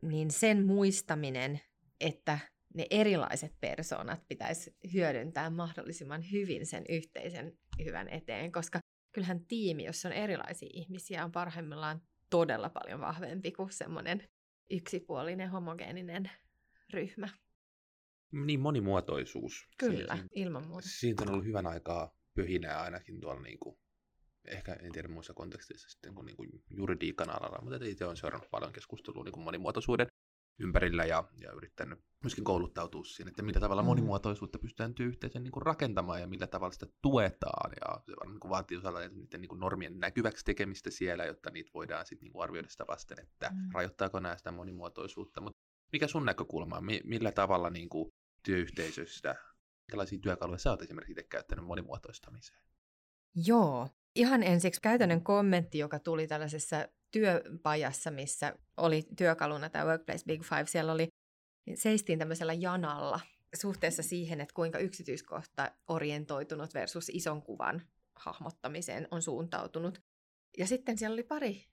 niin 0.03 0.31
sen 0.31 0.67
muistaminen, 0.67 1.61
että 2.01 2.39
ne 2.75 2.87
erilaiset 2.91 3.61
persoonat 3.61 4.29
pitäisi 4.29 4.77
hyödyntää 4.93 5.51
mahdollisimman 5.51 6.31
hyvin 6.33 6.67
sen 6.67 6.85
yhteisen 6.89 7.59
hyvän 7.85 8.09
eteen, 8.09 8.53
koska 8.53 8.81
kyllähän 9.15 9.47
tiimi, 9.47 9.85
jossa 9.85 10.09
on 10.09 10.15
erilaisia 10.15 10.69
ihmisiä, 10.73 11.25
on 11.25 11.33
parhaimmillaan 11.33 12.03
todella 12.31 12.69
paljon 12.69 13.01
vahvempi 13.01 13.53
kuin 13.53 13.73
semmoinen 13.73 14.29
yksipuolinen 14.71 15.51
homogeeninen 15.51 16.31
ryhmä. 16.93 17.29
Niin 18.33 18.61
monimuotoisuus. 18.61 19.69
Kyllä, 19.79 20.15
siinä, 20.15 20.29
ilman 20.35 20.67
muuta. 20.67 20.89
Siitä 20.89 21.23
on 21.23 21.31
ollut 21.31 21.45
hyvän 21.45 21.67
aikaa 21.67 22.15
pöhinää 22.35 22.81
ainakin 22.81 23.21
tuolla 23.21 23.43
niin 23.43 23.59
kuin, 23.59 23.79
ehkä 24.45 24.73
en 24.73 24.93
tiedä 24.93 25.09
muissa 25.09 25.35
konteksteissa 25.35 25.89
sitten 25.89 26.15
kuin, 26.15 26.27
niin 26.27 26.37
kuin 26.37 26.51
juridiikan 26.71 27.31
alalla, 27.31 27.59
mutta 27.63 27.85
itse 27.85 28.05
olen 28.05 28.17
seurannut 28.17 28.51
paljon 28.51 28.73
keskustelua 28.73 29.25
niin 29.25 29.33
kuin 29.33 29.45
monimuotoisuuden 29.45 30.07
ympärillä 30.59 31.05
ja, 31.05 31.25
ja 31.41 31.53
yrittänyt 31.53 31.99
myöskin 32.25 32.45
kouluttautua 32.45 33.05
siihen, 33.05 33.29
että 33.29 33.43
millä 33.43 33.61
tavalla 33.61 33.83
mm. 33.83 33.87
monimuotoisuutta 33.87 34.59
pystytään 34.59 34.95
työyhteisön 34.95 35.43
niin 35.43 35.63
rakentamaan 35.63 36.21
ja 36.21 36.27
millä 36.27 36.47
tavalla 36.47 36.73
sitä 36.73 36.87
tuetaan. 37.03 37.73
Ja 37.81 38.01
se 38.07 38.13
niin 38.27 38.41
kuin 38.41 38.51
vaatii 38.51 38.77
osalla 38.77 39.01
niiden 39.01 39.41
niin 39.41 39.49
kuin 39.49 39.61
normien 39.61 40.01
näkyväksi 40.01 40.45
tekemistä 40.45 40.91
siellä, 40.91 41.25
jotta 41.25 41.51
niitä 41.51 41.71
voidaan 41.75 42.07
sitten 42.07 42.27
niin 42.27 42.43
arvioida 42.43 42.69
sitä 42.69 42.85
vasten, 42.89 43.21
että 43.21 43.51
mm. 43.51 43.71
rajoittaako 43.75 44.21
nämä 44.21 44.37
sitä 44.37 44.53
monimuotoisuutta. 44.53 45.41
Mutta 45.41 45.61
mikä 45.93 46.07
sun 46.07 46.25
näkökulma 46.25 46.77
on? 46.77 46.85
Millä 47.05 47.33
tavalla 47.33 47.71
niin 47.71 47.89
kuin 47.89 48.15
työyhteisöstä, 48.43 49.37
minkälaisia 49.89 50.19
työkaluja 50.19 50.59
sä 50.59 50.71
oot 50.71 50.83
esimerkiksi 50.83 51.13
itse 51.13 51.23
käyttänyt 51.23 51.65
monimuotoistamiseen? 51.65 52.61
Joo, 53.47 53.89
ihan 54.19 54.43
ensiksi 54.43 54.81
käytännön 54.81 55.25
kommentti, 55.25 55.79
joka 55.79 55.99
tuli 55.99 56.27
tällaisessa 56.27 56.89
työpajassa, 57.11 58.11
missä 58.11 58.55
oli 58.77 59.03
työkaluna 59.17 59.69
tämä 59.69 59.85
Workplace 59.85 60.25
Big 60.27 60.43
Five. 60.43 60.67
Siellä 60.67 60.93
oli, 60.93 61.09
seistiin 61.75 62.19
tämmöisellä 62.19 62.53
janalla 62.53 63.21
suhteessa 63.55 64.03
siihen, 64.03 64.41
että 64.41 64.55
kuinka 64.55 64.79
yksityiskohta 64.79 65.73
orientoitunut 65.89 66.75
versus 66.75 67.09
ison 67.09 67.43
kuvan 67.43 67.83
hahmottamiseen 68.17 69.09
on 69.11 69.23
suuntautunut. 69.23 70.03
Ja 70.59 70.67
sitten 70.67 70.99
siellä 70.99 71.15
oli 71.15 71.23
pari 71.23 71.65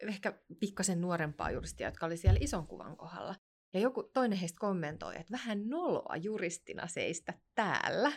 ehkä 0.00 0.40
pikkasen 0.60 1.00
nuorempaa 1.00 1.50
juristia, 1.50 1.86
jotka 1.86 2.06
oli 2.06 2.16
siellä 2.16 2.38
ison 2.42 2.66
kuvan 2.66 2.96
kohdalla. 2.96 3.34
Ja 3.74 3.80
joku 3.80 4.02
toinen 4.02 4.38
heistä 4.38 4.58
kommentoi, 4.60 5.16
että 5.16 5.32
vähän 5.32 5.68
noloa 5.68 6.16
juristina 6.16 6.86
seistä 6.86 7.34
täällä. 7.54 8.12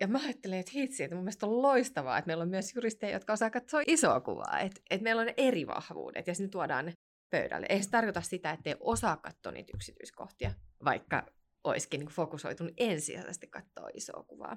Ja 0.00 0.08
mä 0.08 0.18
ajattelen, 0.24 0.58
että 0.58 0.72
hitsi, 0.74 1.04
että 1.04 1.16
mun 1.16 1.24
mielestä 1.24 1.46
on 1.46 1.62
loistavaa, 1.62 2.18
että 2.18 2.26
meillä 2.26 2.42
on 2.42 2.48
myös 2.48 2.74
juristeja, 2.74 3.12
jotka 3.12 3.32
osaa 3.32 3.50
katsoa 3.50 3.82
isoa 3.86 4.20
kuvaa, 4.20 4.60
että, 4.60 4.80
että 4.90 5.04
meillä 5.04 5.22
on 5.22 5.28
eri 5.36 5.66
vahvuudet 5.66 6.26
ja 6.26 6.34
sitten 6.34 6.50
tuodaan 6.50 6.86
ne 6.86 6.92
pöydälle. 7.30 7.66
Ei 7.68 7.82
se 7.82 7.90
tarkoita 7.90 8.20
sitä, 8.20 8.50
että 8.50 8.70
ei 8.70 8.76
osaa 8.80 9.16
katsoa 9.16 9.52
niitä 9.52 9.72
yksityiskohtia, 9.74 10.50
vaikka 10.84 11.26
olisikin 11.64 12.00
niin 12.00 12.08
fokusoitunut 12.08 12.74
ensisijaisesti 12.76 13.46
katsoa 13.46 13.88
isoa 13.94 14.22
kuvaa. 14.22 14.56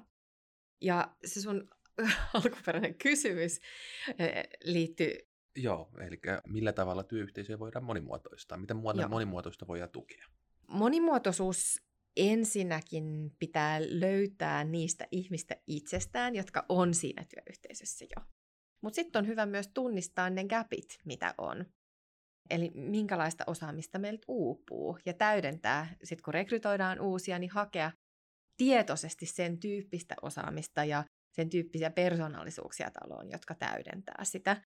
Ja 0.80 1.16
se 1.24 1.40
sun 1.40 1.68
alkuperäinen 2.34 2.94
kysymys 2.94 3.60
eh, 4.18 4.48
liittyy... 4.64 5.18
Joo, 5.56 5.90
eli 6.06 6.20
millä 6.46 6.72
tavalla 6.72 7.02
työyhteisöjä 7.02 7.58
voidaan 7.58 7.84
monimuotoistaa? 7.84 8.58
Miten 8.58 8.76
Joo. 8.96 9.08
monimuotoista 9.08 9.66
voidaan 9.66 9.90
tukea? 9.90 10.26
Monimuotoisuus 10.68 11.82
ensinnäkin 12.16 13.36
pitää 13.38 13.80
löytää 13.80 14.64
niistä 14.64 15.06
ihmistä 15.10 15.56
itsestään, 15.66 16.34
jotka 16.34 16.66
on 16.68 16.94
siinä 16.94 17.24
työyhteisössä 17.24 18.04
jo. 18.04 18.24
Mutta 18.82 18.94
sitten 18.94 19.18
on 19.18 19.26
hyvä 19.26 19.46
myös 19.46 19.68
tunnistaa 19.68 20.30
ne 20.30 20.44
gapit, 20.44 20.98
mitä 21.04 21.34
on. 21.38 21.66
Eli 22.50 22.70
minkälaista 22.74 23.44
osaamista 23.46 23.98
meiltä 23.98 24.24
uupuu 24.28 24.98
ja 25.06 25.14
täydentää, 25.14 25.96
sitten 26.04 26.24
kun 26.24 26.34
rekrytoidaan 26.34 27.00
uusia, 27.00 27.38
niin 27.38 27.50
hakea 27.50 27.92
tietoisesti 28.56 29.26
sen 29.26 29.60
tyyppistä 29.60 30.14
osaamista 30.22 30.84
ja 30.84 31.04
sen 31.32 31.50
tyyppisiä 31.50 31.90
persoonallisuuksia 31.90 32.90
taloon, 32.90 33.30
jotka 33.30 33.54
täydentää 33.54 34.24
sitä. 34.24 34.62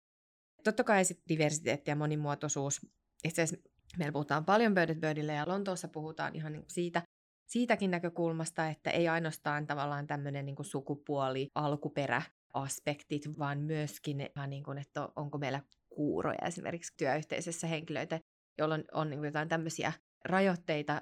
Totta 0.65 0.85
kai 0.85 1.05
sitten 1.05 1.29
diversiteetti 1.29 1.91
ja 1.91 1.97
monimuotoisuus. 1.97 2.87
Itse 3.25 3.43
asiassa 3.43 3.71
meillä 3.99 4.13
puhutaan 4.13 4.45
paljon 4.45 4.75
Birded 4.75 5.01
Birdille 5.01 5.33
ja 5.33 5.49
Lontoossa 5.49 5.89
puhutaan 5.89 6.35
ihan 6.35 6.65
siitä, 6.69 7.03
siitäkin 7.49 7.91
näkökulmasta, 7.91 8.69
että 8.69 8.91
ei 8.91 9.09
ainoastaan 9.09 9.67
tavallaan 9.67 10.07
tämmöinen 10.07 10.47
niin 10.47 10.57
sukupuoli, 10.63 11.49
alkuperä, 11.55 12.23
aspektit, 12.55 13.39
vaan 13.39 13.59
myöskin 13.59 14.19
niin 14.47 14.63
kuin, 14.63 14.79
että 14.79 15.09
onko 15.17 15.39
meillä 15.39 15.63
kuuroja 15.89 16.47
esimerkiksi 16.47 16.95
työyhteisössä 16.97 17.67
henkilöitä, 17.67 18.21
jolloin 18.59 18.85
on 18.93 19.11
niin 19.11 19.25
jotain 19.25 19.49
tämmöisiä 19.49 19.93
rajoitteita, 20.25 21.01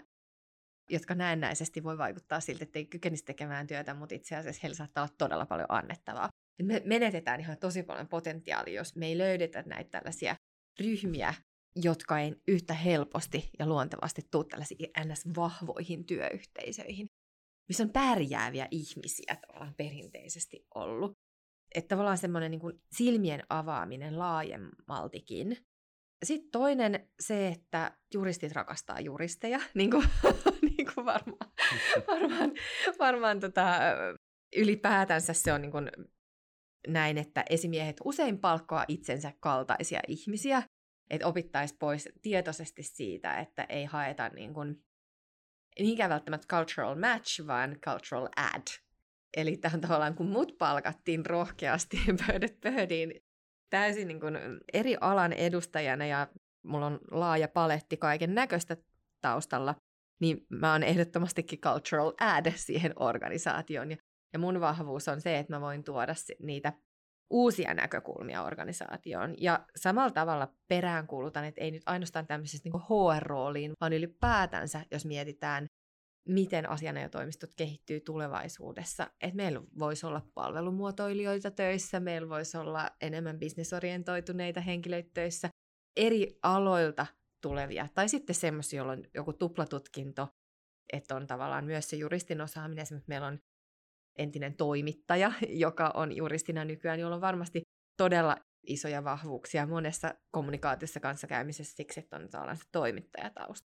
jotka 0.90 1.14
näennäisesti 1.14 1.82
voi 1.82 1.98
vaikuttaa 1.98 2.40
siltä, 2.40 2.64
että 2.64 2.78
ei 2.78 2.86
kykenisi 2.86 3.24
tekemään 3.24 3.66
työtä, 3.66 3.94
mutta 3.94 4.14
itse 4.14 4.36
asiassa 4.36 4.60
heillä 4.62 4.76
saattaa 4.76 5.04
olla 5.04 5.14
todella 5.18 5.46
paljon 5.46 5.66
annettavaa. 5.68 6.28
Me 6.62 6.82
menetetään 6.84 7.40
ihan 7.40 7.58
tosi 7.58 7.82
paljon 7.82 8.08
potentiaalia, 8.08 8.74
jos 8.74 8.96
me 8.96 9.06
ei 9.06 9.18
löydetä 9.18 9.64
näitä 9.66 9.90
tällaisia 9.90 10.36
ryhmiä, 10.80 11.34
jotka 11.76 12.18
ei 12.18 12.34
yhtä 12.48 12.74
helposti 12.74 13.50
ja 13.58 13.66
luontevasti 13.66 14.22
tule 14.30 14.44
tällaisiin 14.44 14.90
ns-vahvoihin 15.04 16.06
työyhteisöihin, 16.06 17.06
missä 17.68 17.82
on 17.82 17.90
pärjääviä 17.90 18.68
ihmisiä 18.70 19.36
tavallaan 19.46 19.74
perinteisesti 19.74 20.66
ollut. 20.74 21.12
Että 21.74 21.88
tavallaan 21.88 22.18
semmoinen 22.18 22.50
niin 22.50 22.80
silmien 22.92 23.42
avaaminen 23.48 24.18
laajemmaltikin. 24.18 25.56
Sitten 26.24 26.50
toinen 26.50 27.08
se, 27.20 27.48
että 27.48 27.96
juristit 28.14 28.52
rakastaa 28.52 29.00
juristeja, 29.00 29.60
niin 29.74 29.90
kuin, 29.90 30.08
niin 30.62 30.94
kuin 30.94 31.04
varmaan, 31.04 31.52
varmaan, 32.12 32.52
varmaan 32.98 33.40
tota, 33.40 33.66
ylipäätänsä 34.56 35.32
se 35.32 35.52
on 35.52 35.62
niin 35.62 35.72
kuin 35.72 35.90
näin, 36.88 37.18
että 37.18 37.44
esimiehet 37.50 37.96
usein 38.04 38.38
palkkaa 38.38 38.84
itsensä 38.88 39.32
kaltaisia 39.40 40.00
ihmisiä, 40.08 40.62
että 41.10 41.26
opittaisi 41.26 41.76
pois 41.78 42.08
tietoisesti 42.22 42.82
siitä, 42.82 43.38
että 43.38 43.66
ei 43.68 43.84
haeta 43.84 44.28
niin 44.28 44.54
kuin, 44.54 44.84
niinkään 45.78 46.10
välttämättä 46.10 46.46
cultural 46.46 46.94
match, 46.94 47.46
vaan 47.46 47.80
cultural 47.80 48.28
ad. 48.36 48.66
Eli 49.36 49.56
tähän 49.56 49.80
tavallaan, 49.80 50.14
kun 50.14 50.28
mut 50.28 50.58
palkattiin 50.58 51.26
rohkeasti 51.26 51.98
pöydät 52.26 52.60
pöydiin 52.60 53.14
täysin 53.70 54.08
niin 54.08 54.20
kuin 54.20 54.38
eri 54.72 54.96
alan 55.00 55.32
edustajana 55.32 56.06
ja 56.06 56.28
mulla 56.64 56.86
on 56.86 57.00
laaja 57.10 57.48
paletti 57.48 57.96
kaiken 57.96 58.34
näköistä 58.34 58.76
taustalla, 59.20 59.74
niin 60.20 60.46
mä 60.48 60.72
oon 60.72 60.82
ehdottomastikin 60.82 61.60
cultural 61.60 62.12
ad 62.20 62.52
siihen 62.56 62.92
organisaatioon. 62.96 63.90
Ja, 63.90 63.96
ja 64.32 64.38
mun 64.38 64.60
vahvuus 64.60 65.08
on 65.08 65.20
se, 65.20 65.38
että 65.38 65.52
mä 65.52 65.60
voin 65.60 65.84
tuoda 65.84 66.14
niitä 66.42 66.72
uusia 67.30 67.74
näkökulmia 67.74 68.42
organisaatioon. 68.42 69.34
Ja 69.38 69.66
samalla 69.76 70.10
tavalla 70.10 70.54
peräänkuulutan, 70.68 71.44
että 71.44 71.60
ei 71.60 71.70
nyt 71.70 71.82
ainoastaan 71.86 72.26
tämmöisessä 72.26 72.64
niin 72.64 72.82
HR-rooliin, 72.82 73.72
vaan 73.80 73.92
ylipäätänsä, 73.92 74.84
jos 74.90 75.04
mietitään, 75.06 75.66
miten 76.28 76.70
asianajotoimistot 76.70 77.50
kehittyy 77.56 78.00
tulevaisuudessa. 78.00 79.10
Että 79.20 79.36
meillä 79.36 79.62
voisi 79.78 80.06
olla 80.06 80.22
palvelumuotoilijoita 80.34 81.50
töissä, 81.50 82.00
meillä 82.00 82.28
voisi 82.28 82.56
olla 82.56 82.90
enemmän 83.00 83.38
bisnesorientoituneita 83.38 84.60
henkilöitä 84.60 85.10
töissä, 85.14 85.48
eri 85.96 86.38
aloilta 86.42 87.06
tulevia, 87.42 87.88
tai 87.94 88.08
sitten 88.08 88.34
semmoisia, 88.34 88.76
joilla 88.76 88.92
on 88.92 89.04
joku 89.14 89.32
tuplatutkinto, 89.32 90.28
että 90.92 91.16
on 91.16 91.26
tavallaan 91.26 91.64
myös 91.64 91.90
se 91.90 91.96
juristin 91.96 92.40
osaaminen. 92.40 92.82
Esimerkiksi 92.82 93.08
meillä 93.08 93.26
on 93.26 93.38
entinen 94.18 94.56
toimittaja, 94.56 95.32
joka 95.66 95.90
on 95.94 96.16
juristina 96.16 96.64
nykyään, 96.64 97.00
jolla 97.00 97.14
on 97.14 97.20
varmasti 97.20 97.62
todella 97.96 98.36
isoja 98.66 99.04
vahvuuksia 99.04 99.66
monessa 99.66 100.14
kommunikaatiossa 100.30 101.00
kanssakäymisessä 101.00 101.76
siksi, 101.76 102.00
että 102.00 102.16
on 102.16 102.28
tavallaan 102.28 102.56
se 102.56 102.64
toimittajatausta. 102.72 103.68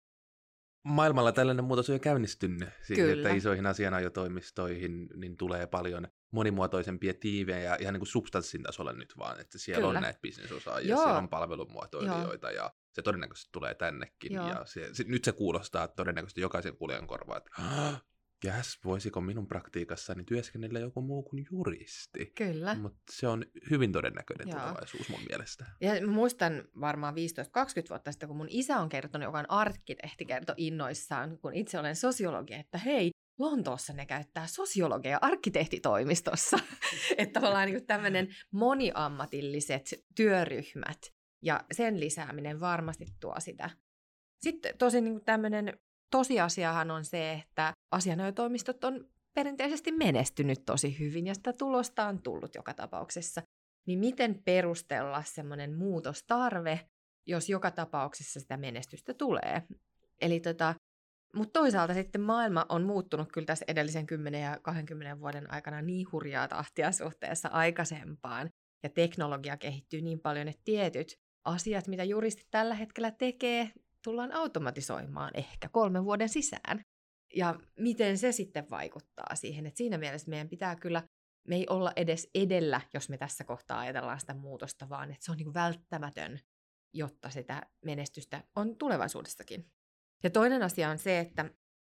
Maailmalla 0.84 1.32
tällainen 1.32 1.66
muutos 1.66 1.90
on 1.90 1.96
jo 1.96 2.00
käynnistynyt, 2.00 2.70
siis 2.82 3.00
Kyllä. 3.00 3.14
että 3.14 3.38
isoihin 3.38 3.66
asianajotoimistoihin 3.66 5.10
niin 5.16 5.38
tulee 5.38 5.68
paljon 5.68 6.08
monimuotoisempia 6.32 7.14
tiivejä 7.14 7.60
ja 7.60 7.78
ihan 7.80 7.94
niin 7.94 8.00
kuin 8.00 8.08
substanssin 8.08 8.64
tasolla 8.64 8.94
nyt 8.94 9.14
vaan, 9.18 9.40
että 9.40 9.58
siellä 9.58 9.82
Kyllä. 9.82 9.98
on 9.98 10.04
näitä 10.04 10.20
bisnesosaajia, 10.22 10.90
Joo. 10.90 11.04
siellä 11.04 11.18
on 11.18 11.30
palvelumuotoilijoita 11.30 12.52
Joo. 12.52 12.66
ja 12.66 12.74
se 12.94 13.02
todennäköisesti 13.02 13.50
tulee 13.52 13.76
tännekin. 13.76 14.34
Joo. 14.34 14.48
Ja 14.48 14.66
se, 14.66 14.90
se, 14.94 15.04
nyt 15.08 15.24
se 15.24 15.32
kuulostaa 15.32 15.88
todennäköisesti 15.88 16.42
jokaisen 16.42 16.78
kuulijan 16.78 17.08
korvaan, 17.08 17.38
että 17.38 17.52
jäs, 18.44 18.80
voisiko 18.86 19.22
minun 19.22 19.48
praktiikassani 19.48 20.24
työskennellä 20.24 20.80
joku 20.80 21.02
muu 21.02 21.24
kuin 21.24 21.46
juristi? 21.52 22.32
Kyllä. 22.36 22.76
Mutta 22.76 23.04
se 23.12 23.28
on 23.28 23.46
hyvin 23.70 23.92
todennäköinen 23.92 24.48
Joo. 24.48 24.60
tulevaisuus 24.60 25.10
mun 25.10 25.20
mielestä. 25.30 25.66
Ja 25.82 26.08
muistan 26.08 26.64
varmaan 26.80 27.14
15-20 27.14 27.18
vuotta 27.90 28.12
sitten, 28.12 28.28
kun 28.28 28.38
mun 28.38 28.48
isä 28.50 28.78
on 28.78 28.90
kertonut, 28.90 29.26
joka 29.26 29.40
on 29.40 29.52
arkkitehti, 29.52 30.26
kertoi 30.26 30.56
innoissaan, 30.58 31.38
kun 31.40 31.54
itse 31.54 31.80
olen 31.80 31.96
sosiologi, 31.96 32.54
että 32.54 32.78
hei, 32.78 33.12
Lontoossa 33.40 33.94
ne 33.94 34.06
käyttää 34.06 34.48
sosiologia 34.48 35.18
arkkitehtitoimistossa. 35.22 36.60
että 37.18 37.40
tavallaan 37.40 37.68
niin 37.68 37.86
tämmöinen 37.86 38.28
moniammatilliset 38.52 40.06
työryhmät 40.16 41.14
ja 41.42 41.66
sen 41.72 42.00
lisääminen 42.00 42.60
varmasti 42.60 43.06
tuo 43.20 43.36
sitä. 43.40 43.70
Sitten 44.42 44.78
tosi 44.78 45.02
niin 45.02 45.26
tämmöinen 45.26 45.80
tosiasiahan 46.12 46.92
on 46.92 47.06
se, 47.06 47.34
että 47.34 47.74
asianajotoimistot 47.92 48.84
on 48.84 49.10
perinteisesti 49.34 49.92
menestynyt 49.92 50.66
tosi 50.66 51.00
hyvin 51.00 51.28
ja 51.28 51.34
sitä 51.34 51.54
tulosta 51.54 52.08
on 52.08 52.22
tullut 52.22 52.56
joka 52.56 52.74
tapauksessa. 52.74 53.42
Niin 53.88 54.00
miten 54.00 54.42
perustella 54.46 55.24
semmoinen 55.26 55.78
muutostarve, 55.78 56.80
jos 57.28 57.50
joka 57.50 57.72
tapauksessa 57.72 58.40
sitä 58.40 58.58
menestystä 58.58 59.14
tulee? 59.14 59.64
Eli 60.22 60.40
tota, 60.40 60.76
mutta 61.36 61.60
toisaalta 61.60 61.94
sitten 61.94 62.22
maailma 62.22 62.66
on 62.70 62.84
muuttunut 62.84 63.32
kyllä 63.32 63.46
tässä 63.46 63.66
edellisen 63.68 64.06
10 64.06 64.42
ja 64.42 64.60
20 64.62 65.20
vuoden 65.20 65.52
aikana 65.54 65.82
niin 65.82 66.08
hurjaa 66.12 66.48
tahtia 66.48 66.92
suhteessa 66.92 67.50
aikaisempaan. 67.50 68.50
Ja 68.84 68.90
teknologia 68.90 69.58
kehittyy 69.58 70.02
niin 70.02 70.20
paljon, 70.20 70.48
että 70.48 70.62
tietyt 70.66 71.16
asiat, 71.46 71.88
mitä 71.88 72.04
juristit 72.04 72.48
tällä 72.52 72.76
hetkellä 72.76 73.12
tekee, 73.12 73.72
tullaan 74.04 74.32
automatisoimaan 74.32 75.32
ehkä 75.34 75.70
kolmen 75.70 76.06
vuoden 76.06 76.30
sisään. 76.30 76.82
Ja 77.36 77.60
miten 77.80 78.18
se 78.18 78.32
sitten 78.32 78.70
vaikuttaa 78.70 79.36
siihen, 79.36 79.66
että 79.66 79.78
siinä 79.78 79.98
mielessä 79.98 80.30
meidän 80.30 80.50
pitää 80.50 80.76
kyllä, 80.76 81.04
me 81.48 81.56
ei 81.56 81.66
olla 81.70 81.92
edes 81.96 82.30
edellä, 82.36 82.82
jos 82.94 83.10
me 83.10 83.18
tässä 83.18 83.44
kohtaa 83.44 83.80
ajatellaan 83.80 84.20
sitä 84.20 84.34
muutosta, 84.34 84.90
vaan 84.90 85.12
että 85.12 85.26
se 85.26 85.32
on 85.32 85.38
niin 85.38 85.54
välttämätön, 85.54 86.40
jotta 86.94 87.30
sitä 87.30 87.62
menestystä 87.86 88.44
on 88.56 88.76
tulevaisuudessakin. 88.76 89.72
Ja 90.24 90.30
toinen 90.30 90.64
asia 90.64 90.90
on 90.90 90.98
se, 90.98 91.20
että 91.20 91.46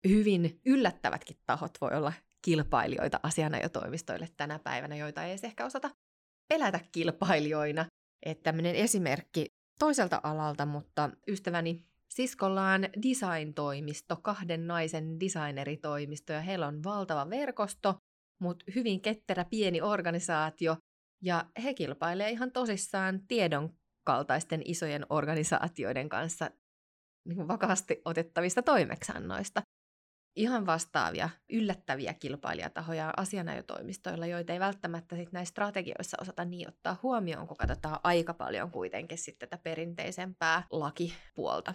hyvin 0.07 0.61
yllättävätkin 0.65 1.37
tahot 1.45 1.71
voi 1.81 1.91
olla 1.93 2.13
kilpailijoita 2.41 3.19
asianajotoimistoille 3.23 4.27
tänä 4.37 4.59
päivänä, 4.59 4.95
joita 4.95 5.23
ei 5.23 5.29
edes 5.29 5.43
ehkä 5.43 5.65
osata 5.65 5.89
pelätä 6.49 6.79
kilpailijoina. 6.91 7.85
Että 8.25 8.43
tämmöinen 8.43 8.75
esimerkki 8.75 9.45
toiselta 9.79 10.19
alalta, 10.23 10.65
mutta 10.65 11.09
ystäväni 11.27 11.85
siskolla 12.17 12.71
on 12.71 12.81
design-toimisto, 12.81 14.15
kahden 14.15 14.67
naisen 14.67 15.19
designeritoimisto 15.19 16.33
ja 16.33 16.41
heillä 16.41 16.67
on 16.67 16.83
valtava 16.83 17.29
verkosto, 17.29 17.95
mutta 18.41 18.65
hyvin 18.75 19.01
ketterä 19.01 19.45
pieni 19.45 19.81
organisaatio 19.81 20.77
ja 21.23 21.45
he 21.63 21.73
kilpailee 21.73 22.29
ihan 22.29 22.51
tosissaan 22.51 23.27
tiedon 23.27 23.69
kaltaisten 24.05 24.61
isojen 24.65 25.05
organisaatioiden 25.09 26.09
kanssa 26.09 26.49
niin 27.27 27.47
vakavasti 27.47 28.01
otettavista 28.05 28.61
toimeksannoista. 28.61 29.61
Ihan 30.35 30.65
vastaavia, 30.65 31.29
yllättäviä 31.51 32.13
kilpailijatahoja 32.13 33.13
asianajotoimistoilla, 33.17 34.25
joita 34.25 34.53
ei 34.53 34.59
välttämättä 34.59 35.15
sit 35.15 35.31
näissä 35.31 35.51
strategioissa 35.51 36.17
osata 36.21 36.45
niin 36.45 36.67
ottaa 36.67 36.99
huomioon, 37.03 37.47
kun 37.47 37.57
katsotaan 37.57 37.99
aika 38.03 38.33
paljon 38.33 38.71
kuitenkin 38.71 39.17
sitten 39.17 39.49
tätä 39.49 39.63
perinteisempää 39.63 40.63
lakipuolta. 40.71 41.73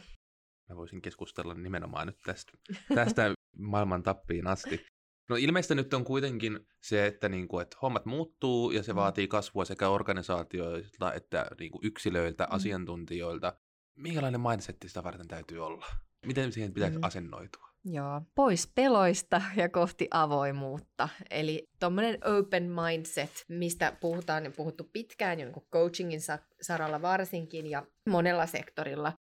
Mä 0.73 0.77
voisin 0.77 1.03
keskustella 1.03 1.55
nimenomaan 1.55 2.07
nyt 2.07 2.19
tästä, 2.25 2.53
tästä 2.95 3.35
maailman 3.59 4.03
tappiin 4.03 4.47
asti. 4.47 4.87
No 5.29 5.37
ilmeistä 5.37 5.75
nyt 5.75 5.95
on 5.95 6.05
kuitenkin 6.05 6.67
se, 6.83 7.07
että, 7.07 7.29
niin 7.29 7.49
kuin, 7.49 7.63
että 7.63 7.77
hommat 7.83 8.07
muuttuu 8.07 8.71
ja 8.71 8.83
se 8.83 8.93
mm. 8.93 8.97
vaatii 8.97 9.29
kasvua 9.29 9.65
sekä 9.65 9.89
organisaatioilta 9.89 11.13
että 11.13 11.47
niin 11.61 11.73
kuin 11.73 11.87
yksilöiltä, 11.87 12.45
mm. 12.45 12.55
asiantuntijoilta. 12.55 13.53
Minkälainen 13.97 14.41
mindsetti 14.41 14.89
sitä 14.89 15.05
varten 15.05 15.29
täytyy 15.29 15.59
olla? 15.59 15.87
Miten 16.27 16.53
siihen 16.53 16.75
pitäisi 16.75 16.99
mm. 16.99 17.05
asennoitua? 17.05 17.69
Joo, 17.85 18.21
pois 18.35 18.73
peloista 18.75 19.43
ja 19.57 19.69
kohti 19.69 20.09
avoimuutta. 20.11 21.09
Eli 21.31 21.69
tuommoinen 21.81 22.19
open 22.25 22.71
mindset, 22.71 23.45
mistä 23.49 23.97
puhutaan, 24.01 24.43
niin 24.43 24.53
puhuttu 24.57 24.85
pitkään 24.93 25.39
niin 25.39 25.53
kuin 25.53 25.67
coachingin 25.73 26.21
saralla 26.63 27.03
varsinkin 27.03 27.67
ja 27.67 27.87
monella 28.09 28.47
sektorilla. 28.47 29.13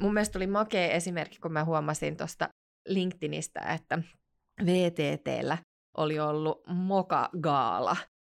Mun 0.00 0.14
mielestä 0.14 0.38
oli 0.38 0.46
makea 0.46 0.92
esimerkki, 0.92 1.38
kun 1.38 1.52
mä 1.52 1.64
huomasin 1.64 2.16
tuosta 2.16 2.48
LinkedInistä, 2.88 3.60
että 3.60 4.02
VTTllä 4.64 5.58
oli 5.96 6.18
ollut 6.18 6.66
Moka-gaala, 6.66 7.96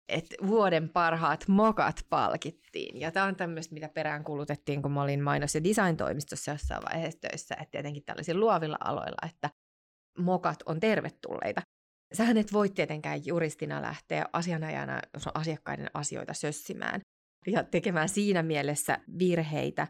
että 0.09 0.37
vuoden 0.47 0.89
parhaat 0.89 1.49
mokat 1.49 2.07
palkittiin. 2.11 3.01
Ja 3.01 3.11
tämä 3.11 3.27
on 3.27 3.37
tämmöistä, 3.37 3.75
mitä 3.75 3.89
perään 3.89 4.25
kulutettiin, 4.25 4.83
kun 4.83 4.93
mä 4.93 5.03
olin 5.03 5.21
mainos- 5.21 5.55
ja 5.55 5.65
design-toimistossa 5.65 6.51
jossain 6.51 6.83
vaiheessa 6.83 7.21
töissä, 7.21 7.55
että 7.55 7.71
tietenkin 7.71 8.05
tällaisilla 8.05 8.41
luovilla 8.41 8.77
aloilla, 8.85 9.29
että 9.29 9.51
mokat 10.19 10.63
on 10.67 10.81
tervetulleita. 10.81 11.63
Sähän 12.13 12.37
et 12.37 12.53
voi 12.53 12.69
tietenkään 12.69 13.27
juristina 13.27 13.83
lähteä 13.83 14.27
asianajana 14.33 15.01
asiakkaiden 15.35 15.91
asioita 15.95 16.35
sössimään 16.35 17.01
ja 17.47 17.65
tekemään 17.65 18.09
siinä 18.09 18.43
mielessä 18.43 18.99
virheitä, 19.19 19.87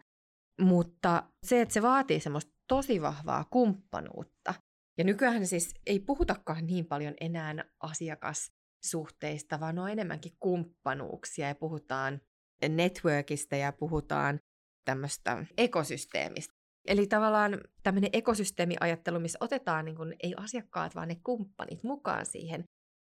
mutta 0.61 1.23
se, 1.47 1.61
että 1.61 1.75
se 1.75 1.83
vaatii 1.83 2.21
semmoista 2.21 2.53
tosi 2.69 3.03
vahvaa 3.03 3.45
kumppanuutta. 3.51 4.55
Ja 4.99 5.05
nykyään 5.05 5.47
siis 5.47 5.75
ei 5.87 6.01
puhutakaan 6.01 6.67
niin 6.67 6.87
paljon 6.87 7.15
enää 7.21 7.65
asiakassuhteista, 7.81 9.61
vaan 9.61 9.79
on 9.79 9.91
enemmänkin 9.91 10.33
kumppanuuksia 10.41 11.49
ja 11.49 11.55
puhutaan 11.55 12.21
networkista 12.69 13.57
ja 13.57 13.73
puhutaan 13.73 14.41
tämmöistä 14.85 15.47
ekosysteemistä. 15.57 16.55
Eli 16.87 17.07
tavallaan 17.07 17.61
tämmöinen 17.83 18.11
ekosysteemiajattelu, 18.13 19.21
missä 19.21 19.39
otetaan 19.41 19.85
niin 19.85 19.97
kuin, 19.97 20.17
ei 20.23 20.35
asiakkaat, 20.37 20.95
vaan 20.95 21.09
ne 21.09 21.17
kumppanit 21.25 21.83
mukaan 21.83 22.27
siihen 22.27 22.65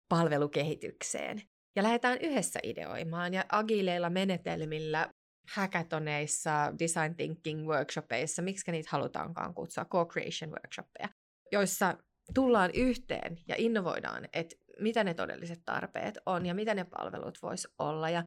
palvelukehitykseen. 0.08 1.42
Ja 1.76 1.82
lähdetään 1.82 2.18
yhdessä 2.20 2.60
ideoimaan 2.62 3.34
ja 3.34 3.44
agileilla 3.52 4.10
menetelmillä 4.10 5.08
hackathoneissa, 5.54 6.72
design 6.78 7.14
thinking 7.16 7.68
workshopeissa, 7.68 8.42
miksi 8.42 8.72
niitä 8.72 8.88
halutaankaan 8.92 9.54
kutsua, 9.54 9.84
co-creation 9.84 10.50
workshoppeja, 10.50 11.08
joissa 11.52 11.98
tullaan 12.34 12.70
yhteen 12.74 13.38
ja 13.48 13.54
innovoidaan, 13.58 14.28
että 14.32 14.56
mitä 14.80 15.04
ne 15.04 15.14
todelliset 15.14 15.60
tarpeet 15.64 16.18
on 16.26 16.46
ja 16.46 16.54
mitä 16.54 16.74
ne 16.74 16.84
palvelut 16.84 17.38
vois 17.42 17.68
olla. 17.78 18.10
Ja 18.10 18.22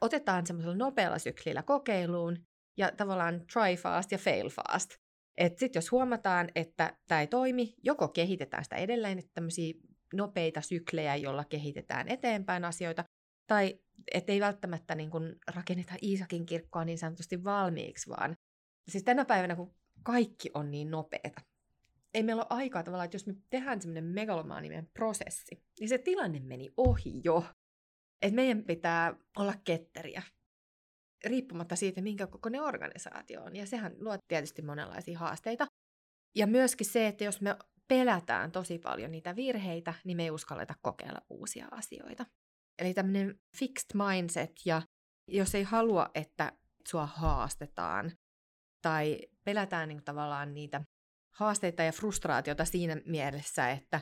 otetaan 0.00 0.46
semmoisella 0.46 0.76
nopealla 0.76 1.18
syklillä 1.18 1.62
kokeiluun 1.62 2.36
ja 2.76 2.92
tavallaan 2.96 3.40
try 3.52 3.76
fast 3.82 4.12
ja 4.12 4.18
fail 4.18 4.48
fast. 4.48 4.94
Että 5.36 5.60
sitten 5.60 5.80
jos 5.80 5.90
huomataan, 5.90 6.48
että 6.54 6.96
tämä 7.08 7.20
ei 7.20 7.26
toimi, 7.26 7.74
joko 7.82 8.08
kehitetään 8.08 8.64
sitä 8.64 8.76
edelleen, 8.76 9.18
että 9.18 9.30
tämmöisiä 9.34 9.74
nopeita 10.14 10.60
syklejä, 10.60 11.16
joilla 11.16 11.44
kehitetään 11.44 12.08
eteenpäin 12.08 12.64
asioita, 12.64 13.04
tai 13.46 13.80
ettei 14.14 14.40
välttämättä 14.40 14.94
niin 14.94 15.10
kun 15.10 15.36
rakenneta 15.54 15.94
Iisakin 16.02 16.46
kirkkoa 16.46 16.84
niin 16.84 16.98
sanotusti 16.98 17.44
valmiiksi, 17.44 18.08
vaan 18.08 18.36
siis 18.88 19.04
tänä 19.04 19.24
päivänä, 19.24 19.56
kun 19.56 19.74
kaikki 20.02 20.50
on 20.54 20.70
niin 20.70 20.90
nopeeta, 20.90 21.40
ei 22.14 22.22
meillä 22.22 22.42
ole 22.42 22.58
aikaa 22.58 22.82
tavallaan, 22.82 23.04
että 23.04 23.14
jos 23.14 23.26
me 23.26 23.34
tehdään 23.50 23.80
semmoinen 23.80 24.04
megalomaaninen 24.04 24.88
prosessi, 24.94 25.62
niin 25.80 25.88
se 25.88 25.98
tilanne 25.98 26.40
meni 26.40 26.70
ohi 26.76 27.20
jo. 27.24 27.44
Että 28.22 28.34
meidän 28.34 28.64
pitää 28.64 29.16
olla 29.38 29.54
ketteriä, 29.64 30.22
riippumatta 31.24 31.76
siitä, 31.76 32.00
minkä 32.00 32.26
kokoinen 32.26 32.62
organisaatio 32.62 33.42
on. 33.42 33.56
Ja 33.56 33.66
sehän 33.66 33.94
luo 33.98 34.16
tietysti 34.28 34.62
monenlaisia 34.62 35.18
haasteita. 35.18 35.66
Ja 36.34 36.46
myöskin 36.46 36.86
se, 36.86 37.06
että 37.06 37.24
jos 37.24 37.40
me 37.40 37.56
pelätään 37.88 38.52
tosi 38.52 38.78
paljon 38.78 39.10
niitä 39.10 39.36
virheitä, 39.36 39.94
niin 40.04 40.16
me 40.16 40.22
ei 40.22 40.30
uskalleta 40.30 40.74
kokeilla 40.82 41.20
uusia 41.30 41.68
asioita. 41.70 42.26
Eli 42.78 42.94
tämmöinen 42.94 43.40
fixed 43.58 43.90
mindset, 43.94 44.52
ja 44.64 44.82
jos 45.28 45.54
ei 45.54 45.62
halua, 45.62 46.10
että 46.14 46.52
sua 46.88 47.06
haastetaan, 47.06 48.12
tai 48.82 49.20
pelätään 49.44 49.88
niin 49.88 50.04
tavallaan 50.04 50.54
niitä 50.54 50.80
haasteita 51.34 51.82
ja 51.82 51.92
frustraatiota 51.92 52.64
siinä 52.64 52.96
mielessä, 53.06 53.70
että, 53.70 54.00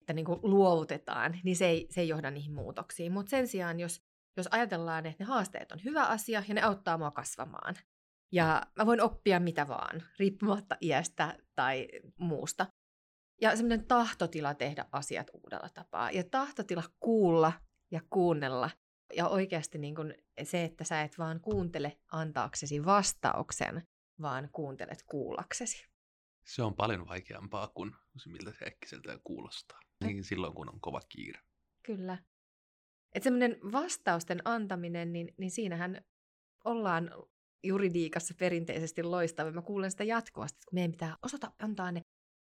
että 0.00 0.12
niin 0.12 0.24
kuin 0.24 0.40
luovutetaan, 0.42 1.40
niin 1.44 1.56
se 1.56 1.66
ei, 1.66 1.86
se 1.90 2.00
ei 2.00 2.08
johda 2.08 2.30
niihin 2.30 2.54
muutoksiin. 2.54 3.12
Mutta 3.12 3.30
sen 3.30 3.48
sijaan, 3.48 3.80
jos, 3.80 4.02
jos 4.36 4.48
ajatellaan, 4.50 5.06
että 5.06 5.24
ne 5.24 5.28
haasteet 5.28 5.72
on 5.72 5.84
hyvä 5.84 6.04
asia 6.04 6.42
ja 6.48 6.54
ne 6.54 6.62
auttaa 6.62 6.98
mua 6.98 7.10
kasvamaan, 7.10 7.74
ja 8.32 8.62
mä 8.76 8.86
voin 8.86 9.00
oppia 9.00 9.40
mitä 9.40 9.68
vaan, 9.68 10.02
riippumatta 10.18 10.76
iästä 10.80 11.38
tai 11.54 11.88
muusta. 12.18 12.66
Ja 13.40 13.56
semmoinen 13.56 13.86
tahtotila 13.86 14.54
tehdä 14.54 14.84
asiat 14.92 15.30
uudella 15.34 15.68
tapaa. 15.68 16.10
Ja 16.10 16.24
tahtotila 16.30 16.82
kuulla 17.00 17.52
ja 17.90 18.00
kuunnella. 18.10 18.70
Ja 19.16 19.28
oikeasti 19.28 19.78
niin 19.78 19.94
kun 19.94 20.14
se, 20.42 20.64
että 20.64 20.84
sä 20.84 21.02
et 21.02 21.18
vaan 21.18 21.40
kuuntele 21.40 21.98
antaaksesi 22.12 22.84
vastauksen, 22.84 23.82
vaan 24.22 24.48
kuuntelet 24.52 25.02
kuullaksesi. 25.02 25.86
Se 26.44 26.62
on 26.62 26.74
paljon 26.74 27.08
vaikeampaa 27.08 27.68
kuin 27.68 27.92
se, 28.16 28.30
miltä 28.30 28.52
se 28.58 28.64
äkkiseltään 28.66 29.20
kuulostaa. 29.24 29.80
Niin 30.04 30.24
silloin, 30.24 30.54
kun 30.54 30.68
on 30.68 30.80
kova 30.80 31.00
kiire. 31.08 31.40
Kyllä. 31.82 32.18
Että 33.14 33.24
semmoinen 33.24 33.56
vastausten 33.72 34.42
antaminen, 34.44 35.12
niin, 35.12 35.34
niin 35.38 35.50
siinähän 35.50 36.04
ollaan 36.64 37.10
juridiikassa 37.64 38.34
perinteisesti 38.38 39.02
loistava. 39.02 39.50
Mä 39.50 39.62
kuulen 39.62 39.90
sitä 39.90 40.04
jatkuvasti, 40.04 40.56
että 40.56 40.74
meidän 40.74 40.90
pitää 40.90 41.16
osata 41.22 41.52
antaa 41.58 41.92
ne 41.92 42.00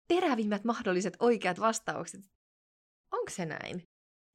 terävimmät 0.09 0.65
mahdolliset 0.65 1.17
oikeat 1.21 1.61
vastaukset. 1.61 2.21
Onko 3.13 3.31
se 3.31 3.47
näin? 3.47 3.83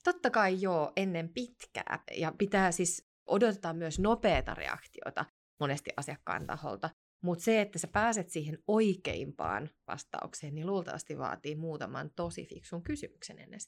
Totta 0.04 0.30
kai 0.30 0.62
joo, 0.62 0.92
ennen 0.96 1.30
pitkää. 1.30 2.04
Ja 2.18 2.34
pitää 2.38 2.72
siis 2.72 3.08
odottaa 3.26 3.74
myös 3.74 4.00
nopeata 4.00 4.54
reaktiota 4.54 5.26
monesti 5.60 5.90
asiakkaan 5.98 6.48
taholta. 6.48 6.90
Mutta 7.22 7.44
se, 7.44 7.62
että 7.62 7.80
sä 7.80 7.88
pääset 7.88 8.30
siihen 8.30 8.58
oikeimpaan 8.68 9.70
vastaukseen, 9.88 10.56
niin 10.56 10.68
luultavasti 10.68 11.18
vaatii 11.18 11.56
muutaman 11.56 12.12
tosi 12.16 12.46
fiksun 12.46 12.84
kysymyksen 12.84 13.40
ennen. 13.40 13.60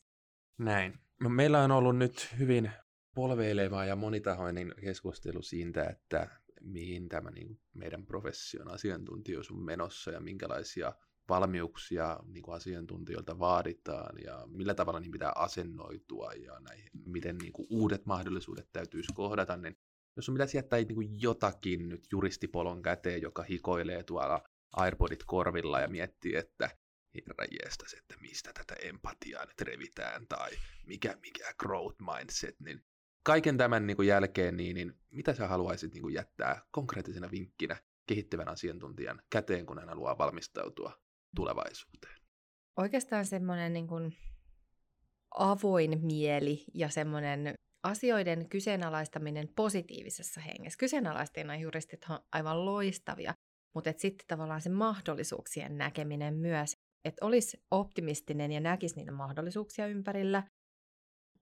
Näin. 0.58 1.00
No, 1.22 1.30
meillä 1.30 1.64
on 1.64 1.72
ollut 1.72 1.98
nyt 1.98 2.30
hyvin 2.40 2.72
polveileva 3.16 3.86
ja 3.86 3.96
monitahoinen 3.96 4.74
keskustelu 4.82 5.42
siitä, 5.42 5.84
että 5.84 6.30
mihin 6.62 7.10
tämä 7.10 7.32
niin 7.32 7.60
meidän 7.74 8.06
profession 8.06 8.72
asiantuntijuus 8.72 9.52
on 9.52 9.60
menossa 9.60 10.12
ja 10.12 10.20
minkälaisia 10.20 10.94
valmiuksia 11.30 12.20
niin 12.28 12.44
kuin 12.44 12.56
asiantuntijoilta 12.56 13.40
vaaditaan 13.40 14.16
ja 14.24 14.48
millä 14.48 14.74
tavalla 14.74 15.00
niin 15.00 15.12
pitää 15.12 15.32
asennoitua 15.36 16.34
ja 16.34 16.60
näihin, 16.60 16.90
miten 17.06 17.38
niin 17.38 17.54
kuin 17.54 17.68
uudet 17.70 18.06
mahdollisuudet 18.06 18.70
täytyisi 18.74 19.14
kohdata, 19.14 19.58
niin 19.58 19.78
jos 20.16 20.30
on 20.30 20.36
pitäisi 20.36 20.58
jättää 20.58 20.80
niin 20.80 20.96
kuin 20.96 21.22
jotakin 21.22 21.90
nyt 21.90 22.08
juristipolon 22.12 22.82
käteen, 22.82 23.22
joka 23.22 23.44
hikoilee 23.44 24.04
tuolla 24.04 24.44
AirPodit 24.76 25.24
korvilla 25.24 25.80
ja 25.80 25.88
miettii, 25.88 26.36
että 26.36 26.70
herra 27.16 27.46
jeestas, 27.62 27.94
että 27.94 28.16
mistä 28.22 28.54
tätä 28.54 28.76
empatiaa 28.82 29.46
nyt 29.46 29.62
revitään 29.62 30.28
tai 30.28 30.52
mikä, 30.86 31.18
mikä 31.22 31.54
growth 31.60 31.98
mindset, 32.02 32.60
niin 32.60 32.86
kaiken 33.24 33.58
tämän 33.58 33.88
niin 33.88 33.98
kuin 33.98 34.08
jälkeen, 34.08 34.58
niin, 34.58 34.76
niin 34.76 34.94
mitä 35.10 35.34
sä 35.34 35.48
haluaisit 35.48 35.94
niin 35.94 36.02
kuin 36.02 36.14
jättää 36.14 36.62
konkreettisena 36.72 37.32
vinkkinä 37.32 37.78
kehittyvän 38.08 38.50
asiantuntijan 38.50 39.22
käteen, 39.30 39.66
kun 39.66 39.80
hän 39.80 39.90
haluaa 39.90 40.18
valmistautua 40.18 41.05
tulevaisuuteen? 41.36 42.16
Oikeastaan 42.78 43.26
semmoinen 43.26 43.74
niin 43.74 43.88
kuin 43.88 44.18
avoin 45.38 46.06
mieli 46.06 46.64
ja 46.74 46.90
semmoinen 46.90 47.54
asioiden 47.84 48.50
kyseenalaistaminen 48.50 49.50
positiivisessa 49.56 50.42
hengessä. 50.42 50.78
Kyseenalaistajana 50.78 51.56
juristit 51.56 52.06
on 52.10 52.20
aivan 52.32 52.66
loistavia, 52.66 53.34
mutta 53.76 53.94
sitten 53.98 54.28
tavallaan 54.28 54.62
se 54.62 54.70
mahdollisuuksien 54.70 55.78
näkeminen 55.78 56.34
myös, 56.34 56.74
että 57.06 57.26
olisi 57.26 57.58
optimistinen 57.72 58.52
ja 58.52 58.60
näkisi 58.60 58.96
niitä 58.96 59.12
mahdollisuuksia 59.12 59.88
ympärillä, 59.88 60.44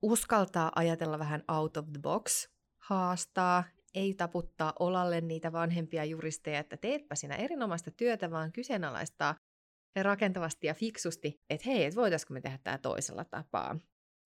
uskaltaa 0.02 0.72
ajatella 0.76 1.20
vähän 1.20 1.44
out 1.48 1.78
of 1.78 1.86
the 1.86 2.02
box, 2.02 2.48
haastaa, 2.82 3.64
ei 3.96 4.14
taputtaa 4.14 4.74
olalle 4.80 5.22
niitä 5.22 5.52
vanhempia 5.52 6.06
juristeja, 6.06 6.60
että 6.60 6.78
teetpä 6.78 7.16
sinä 7.16 7.36
erinomaista 7.36 7.92
työtä, 7.92 8.32
vaan 8.32 8.52
kyseenalaistaa 8.52 9.36
rakentavasti 10.02 10.68
ja 10.68 10.74
fiksusti, 10.74 11.42
että 11.50 11.70
hei, 11.70 11.86
et 11.86 11.96
voitaisiko 11.96 12.34
me 12.34 12.42
tehdä 12.42 12.60
tämä 12.64 12.78
toisella 12.78 13.26
tapaa. 13.26 13.80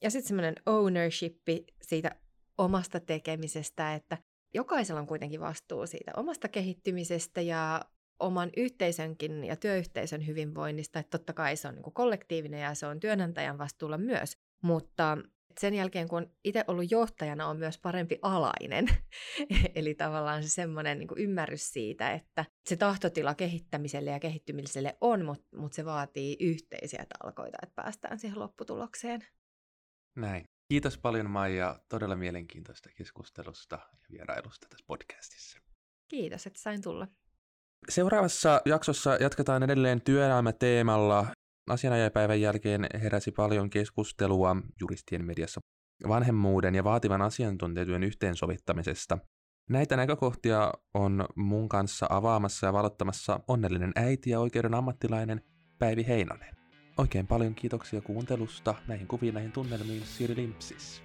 Ja 0.04 0.10
sitten 0.10 0.28
semmoinen 0.28 0.56
ownership 0.66 1.38
siitä 1.82 2.16
omasta 2.58 3.00
tekemisestä, 3.00 3.94
että 3.94 4.18
jokaisella 4.54 5.02
on 5.02 5.08
kuitenkin 5.08 5.40
vastuu 5.40 5.88
siitä 5.88 6.12
omasta 6.18 6.48
kehittymisestä 6.48 7.42
ja 7.42 7.82
oman 8.20 8.50
yhteisönkin 8.58 9.44
ja 9.44 9.56
työyhteisön 9.56 10.28
hyvinvoinnista. 10.28 11.00
Että 11.00 11.18
totta 11.18 11.34
kai 11.34 11.56
se 11.56 11.68
on 11.68 11.76
niin 11.76 11.94
kollektiivinen 11.94 12.62
ja 12.62 12.76
se 12.76 12.86
on 12.86 13.00
työnantajan 13.00 13.58
vastuulla 13.58 13.98
myös, 13.98 14.38
mutta 14.64 15.18
sen 15.60 15.74
jälkeen, 15.74 16.08
kun 16.08 16.18
on 16.18 16.32
itse 16.44 16.64
ollut 16.68 16.92
johtajana, 16.92 17.48
on 17.48 17.58
myös 17.58 17.78
parempi 17.78 18.20
alainen. 18.22 18.88
Eli 19.76 19.96
tavallaan 19.96 20.44
se 20.44 20.50
semmoinen 20.50 21.00
niin 21.00 21.10
ymmärrys 21.18 21.70
siitä, 21.70 22.12
että 22.12 22.46
se 22.66 22.76
tahtotila 22.76 23.36
kehittämiselle 23.36 24.12
ja 24.12 24.20
kehittymiselle 24.20 24.98
on, 25.02 25.26
mutta 25.26 25.58
mut 25.58 25.74
se 25.74 25.86
vaatii 25.86 26.38
yhteisiä 26.40 27.06
talkoita, 27.20 27.58
että 27.64 27.76
päästään 27.76 28.20
siihen 28.20 28.40
lopputulokseen. 28.40 29.28
Näin. 30.16 30.44
Kiitos 30.70 30.98
paljon 30.98 31.30
Maija 31.30 31.80
todella 31.90 32.16
mielenkiintoista 32.16 32.90
keskustelusta 32.98 33.76
ja 33.76 34.08
vierailusta 34.12 34.68
tässä 34.70 34.86
podcastissa. 34.88 35.60
Kiitos, 36.08 36.48
että 36.48 36.60
sain 36.60 36.82
tulla. 36.82 37.08
Seuraavassa 37.90 38.62
jaksossa 38.66 39.16
jatketaan 39.16 39.64
edelleen 39.64 40.02
työelämäteemalla. 40.02 41.28
Asianajapäivän 41.68 42.42
jälkeen 42.42 42.88
heräsi 43.02 43.32
paljon 43.32 43.70
keskustelua 43.70 44.56
juristien 44.80 45.26
mediassa 45.26 45.62
vanhemmuuden 46.08 46.76
ja 46.76 46.84
vaativan 46.84 47.22
asiantuntijatyön 47.22 48.04
yhteensovittamisesta. 48.04 49.18
Näitä 49.70 49.98
näkökohtia 49.98 50.74
on 50.94 51.26
mun 51.36 51.70
kanssa 51.70 52.08
avaamassa 52.10 52.68
ja 52.68 52.74
valottamassa 52.74 53.40
onnellinen 53.48 53.92
äiti 53.96 54.30
ja 54.30 54.40
oikeuden 54.40 54.74
ammattilainen 54.74 55.42
Päivi 55.80 56.08
Heinonen. 56.08 56.56
Oikein 56.98 57.28
paljon 57.28 57.56
kiitoksia 57.56 58.02
kuuntelusta 58.02 58.76
näihin 58.88 59.08
kuviin, 59.08 59.34
näihin 59.34 59.52
tunnelmiin 59.52 60.04
Siri 60.06 60.36
Limpsis. 60.36 61.04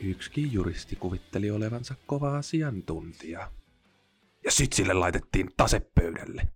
Yksikin 0.00 0.52
juristi 0.52 0.96
kuvitteli 0.96 1.50
olevansa 1.50 1.94
kova 2.06 2.36
asiantuntija. 2.36 3.50
Ja 4.44 4.50
sit 4.50 4.72
sille 4.72 4.94
laitettiin 4.94 5.50
tasepöydälle. 5.56 6.48